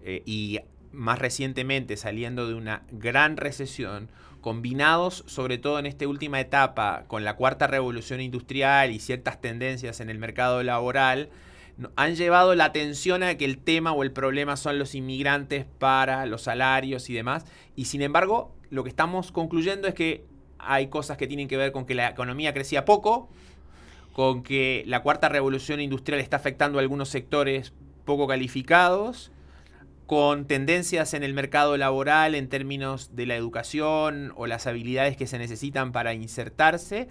eh, 0.03 0.21
y 0.25 0.59
más 0.91 1.17
recientemente 1.17 1.95
saliendo 1.95 2.45
de 2.45 2.55
una 2.55 2.83
gran 2.91 3.37
recesión, 3.37 4.09
combinados 4.41 5.23
sobre 5.27 5.57
todo 5.57 5.79
en 5.79 5.85
esta 5.85 6.05
última 6.09 6.41
etapa 6.41 7.05
con 7.07 7.23
la 7.23 7.37
cuarta 7.37 7.67
revolución 7.67 8.19
industrial 8.19 8.91
y 8.91 8.99
ciertas 8.99 9.39
tendencias 9.39 10.01
en 10.01 10.09
el 10.09 10.19
mercado 10.19 10.61
laboral, 10.61 11.29
han 11.95 12.15
llevado 12.15 12.55
la 12.55 12.65
atención 12.65 13.23
a 13.23 13.35
que 13.35 13.45
el 13.45 13.57
tema 13.57 13.93
o 13.93 14.03
el 14.03 14.11
problema 14.11 14.57
son 14.57 14.79
los 14.79 14.95
inmigrantes 14.95 15.65
para 15.79 16.25
los 16.25 16.43
salarios 16.43 17.09
y 17.09 17.13
demás. 17.13 17.45
Y 17.75 17.85
sin 17.85 18.01
embargo, 18.01 18.53
lo 18.69 18.83
que 18.83 18.89
estamos 18.89 19.31
concluyendo 19.31 19.87
es 19.87 19.93
que 19.93 20.25
hay 20.59 20.87
cosas 20.87 21.17
que 21.17 21.27
tienen 21.27 21.47
que 21.47 21.57
ver 21.57 21.71
con 21.71 21.85
que 21.85 21.95
la 21.95 22.09
economía 22.09 22.53
crecía 22.53 22.85
poco, 22.85 23.29
con 24.13 24.43
que 24.43 24.83
la 24.87 25.01
cuarta 25.01 25.29
revolución 25.29 25.79
industrial 25.79 26.19
está 26.19 26.37
afectando 26.37 26.77
a 26.77 26.81
algunos 26.81 27.09
sectores 27.09 27.73
poco 28.05 28.27
calificados, 28.27 29.31
con 30.05 30.45
tendencias 30.45 31.13
en 31.13 31.23
el 31.23 31.33
mercado 31.33 31.77
laboral 31.77 32.35
en 32.35 32.49
términos 32.49 33.15
de 33.15 33.25
la 33.25 33.35
educación 33.35 34.33
o 34.35 34.45
las 34.45 34.67
habilidades 34.67 35.15
que 35.15 35.25
se 35.25 35.37
necesitan 35.37 35.93
para 35.93 36.13
insertarse, 36.13 37.07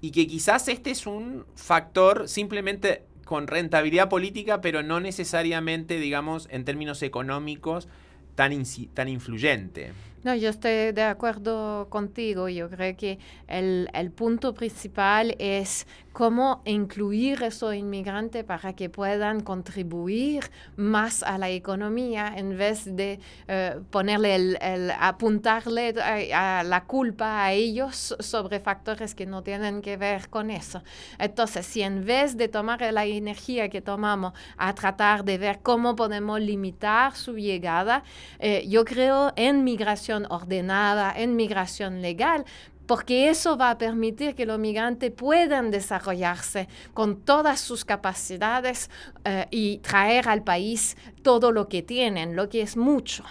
y 0.00 0.12
que 0.12 0.26
quizás 0.26 0.68
este 0.68 0.90
es 0.90 1.06
un 1.06 1.44
factor 1.56 2.28
simplemente 2.28 3.04
con 3.28 3.46
rentabilidad 3.46 4.08
política, 4.08 4.62
pero 4.62 4.82
no 4.82 5.00
necesariamente, 5.00 6.00
digamos, 6.00 6.48
en 6.50 6.64
términos 6.64 7.02
económicos, 7.02 7.86
tan, 8.34 8.62
tan 8.94 9.08
influyente. 9.08 9.92
No, 10.24 10.34
yo 10.34 10.50
estoy 10.50 10.92
de 10.92 11.02
acuerdo 11.04 11.88
contigo. 11.90 12.48
Yo 12.48 12.68
creo 12.68 12.96
que 12.96 13.18
el, 13.46 13.88
el 13.94 14.10
punto 14.10 14.52
principal 14.52 15.36
es 15.38 15.86
cómo 16.18 16.62
incluir 16.64 17.44
esos 17.44 17.76
inmigrantes 17.76 18.42
para 18.42 18.72
que 18.72 18.90
puedan 18.90 19.38
contribuir 19.38 20.50
más 20.74 21.22
a 21.22 21.38
la 21.38 21.48
economía 21.48 22.32
en 22.36 22.58
vez 22.58 22.96
de 22.96 23.20
eh, 23.46 23.78
ponerle 23.90 24.34
el, 24.34 24.90
apuntarle 24.98 25.94
a, 26.34 26.64
la 26.64 26.84
culpa 26.86 27.44
a 27.44 27.52
ellos 27.52 28.16
sobre 28.18 28.58
factores 28.58 29.14
que 29.14 29.26
no 29.26 29.44
tienen 29.44 29.80
que 29.80 29.96
ver 29.96 30.28
con 30.28 30.50
eso. 30.50 30.82
Entonces, 31.20 31.64
si 31.64 31.82
en 31.82 32.04
vez 32.04 32.36
de 32.36 32.48
tomar 32.48 32.80
la 32.92 33.04
energía 33.04 33.68
que 33.68 33.80
tomamos 33.80 34.32
a 34.56 34.74
tratar 34.74 35.24
de 35.24 35.38
ver 35.38 35.60
cómo 35.62 35.94
podemos 35.94 36.40
limitar 36.40 37.14
su 37.14 37.36
llegada, 37.36 38.02
eh, 38.40 38.66
yo 38.68 38.84
creo 38.84 39.32
en 39.36 39.62
migración 39.62 40.07
ordenada, 40.08 41.12
en 41.16 41.36
migración 41.36 42.02
legal, 42.02 42.44
porque 42.86 43.28
eso 43.28 43.58
va 43.58 43.70
a 43.70 43.78
permitir 43.78 44.34
que 44.34 44.46
los 44.46 44.58
migrantes 44.58 45.12
puedan 45.12 45.70
desarrollarse 45.70 46.68
con 46.94 47.20
todas 47.20 47.60
sus 47.60 47.84
capacidades 47.84 48.90
eh, 49.24 49.46
y 49.50 49.78
traer 49.78 50.28
al 50.28 50.42
país 50.42 50.96
todo 51.22 51.52
lo 51.52 51.68
que 51.68 51.82
tienen, 51.82 52.34
lo 52.34 52.48
que 52.48 52.62
es 52.62 52.76
mucho. 52.76 53.24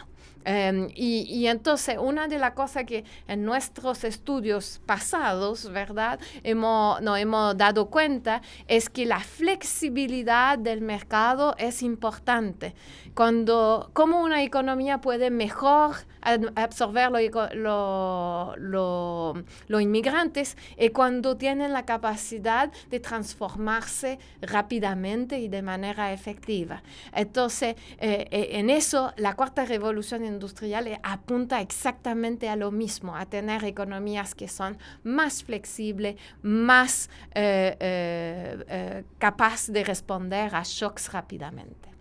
Em, 0.49 0.87
y, 0.95 1.45
entonces, 1.47 1.97
una 1.99 2.29
de 2.29 2.37
las 2.37 2.51
cosas 2.51 2.85
que 2.85 3.03
en 3.27 3.43
nuestros 3.43 4.05
estudios 4.05 4.79
pasados, 4.85 5.69
¿verdad?, 5.69 6.21
hemos, 6.41 7.01
nos 7.01 7.19
hemos 7.19 7.57
dado 7.57 7.87
cuenta 7.87 8.41
es 8.65 8.89
que 8.89 9.05
la 9.05 9.19
flexibilidad 9.19 10.57
del 10.57 10.79
mercado 10.79 11.53
es 11.57 11.83
importante. 11.83 12.75
Cuando, 13.17 13.89
cómo 13.93 14.21
una 14.21 14.43
economía 14.43 15.01
puede 15.01 15.31
mejor 15.31 15.95
absorber 16.53 17.09
los 17.09 17.55
lo, 17.55 18.53
lo, 19.67 19.79
inmigrantes 19.79 20.55
y 20.77 20.89
cuando 20.89 21.35
tienen 21.35 21.73
la 21.73 21.83
capacidad 21.83 22.71
de 22.91 22.99
transformarse 22.99 24.19
rápidamente 24.39 25.39
y 25.39 25.47
de 25.47 25.63
manera 25.63 26.13
efectiva. 26.13 26.83
Entonces, 27.11 27.75
eh, 27.97 28.27
eh, 28.29 28.49
en 28.51 28.69
eso, 28.69 29.11
la 29.17 29.35
cuarta 29.35 29.65
revolución 29.65 30.23
industrial 30.23 30.99
apunta 31.01 31.59
exactamente 31.59 32.49
a 32.49 32.55
lo 32.55 32.69
mismo, 32.69 33.15
a 33.15 33.25
tener 33.25 33.63
economías 33.63 34.35
que 34.35 34.47
son 34.47 34.77
más 35.03 35.43
flexibles, 35.43 36.17
más 36.43 37.09
eh, 37.33 37.75
eh, 37.79 38.65
eh, 38.67 39.03
capaces 39.17 39.73
de 39.73 39.83
responder 39.83 40.53
a 40.53 40.61
shocks 40.63 41.11
rápidamente. 41.11 41.96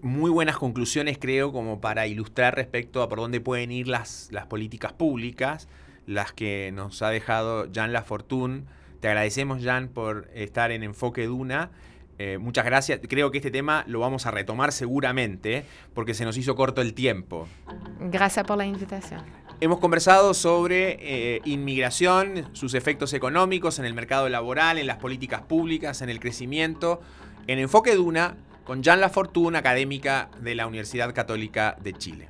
Muy 0.00 0.30
buenas 0.30 0.56
conclusiones 0.56 1.18
creo 1.18 1.52
como 1.52 1.80
para 1.80 2.06
ilustrar 2.06 2.54
respecto 2.54 3.02
a 3.02 3.08
por 3.08 3.18
dónde 3.18 3.40
pueden 3.40 3.72
ir 3.72 3.88
las, 3.88 4.28
las 4.30 4.46
políticas 4.46 4.92
públicas, 4.92 5.68
las 6.06 6.32
que 6.32 6.70
nos 6.72 7.02
ha 7.02 7.10
dejado 7.10 7.68
Jan 7.74 7.92
Lafortune. 7.92 8.62
Te 9.00 9.08
agradecemos 9.08 9.62
Jan 9.62 9.88
por 9.88 10.28
estar 10.34 10.70
en 10.70 10.82
Enfoque 10.82 11.26
Duna 11.26 11.70
Eh, 12.20 12.36
muchas 12.38 12.64
gracias. 12.64 13.00
Creo 13.08 13.30
que 13.30 13.38
este 13.38 13.52
tema 13.52 13.84
lo 13.86 14.00
vamos 14.00 14.26
a 14.26 14.32
retomar 14.32 14.72
seguramente 14.72 15.64
porque 15.94 16.14
se 16.14 16.24
nos 16.24 16.36
hizo 16.36 16.56
corto 16.56 16.82
el 16.82 16.92
tiempo. 16.92 17.46
Gracias 18.00 18.44
por 18.44 18.58
la 18.58 18.66
invitación. 18.66 19.22
Hemos 19.60 19.78
conversado 19.78 20.34
sobre 20.34 20.98
eh, 21.00 21.40
inmigración, 21.44 22.48
sus 22.54 22.74
efectos 22.74 23.12
económicos 23.12 23.78
en 23.78 23.84
el 23.84 23.94
mercado 23.94 24.28
laboral, 24.28 24.78
en 24.78 24.86
las 24.86 24.96
políticas 24.98 25.42
públicas, 25.42 26.02
en 26.02 26.10
el 26.10 26.18
crecimiento, 26.18 27.00
en 27.46 27.60
Enfoque 27.60 27.94
Duna, 27.94 28.36
con 28.68 28.84
Jan 28.84 29.00
Lafortuna, 29.00 29.60
académica 29.60 30.28
de 30.42 30.54
la 30.54 30.66
Universidad 30.66 31.14
Católica 31.14 31.78
de 31.82 31.94
Chile. 31.94 32.28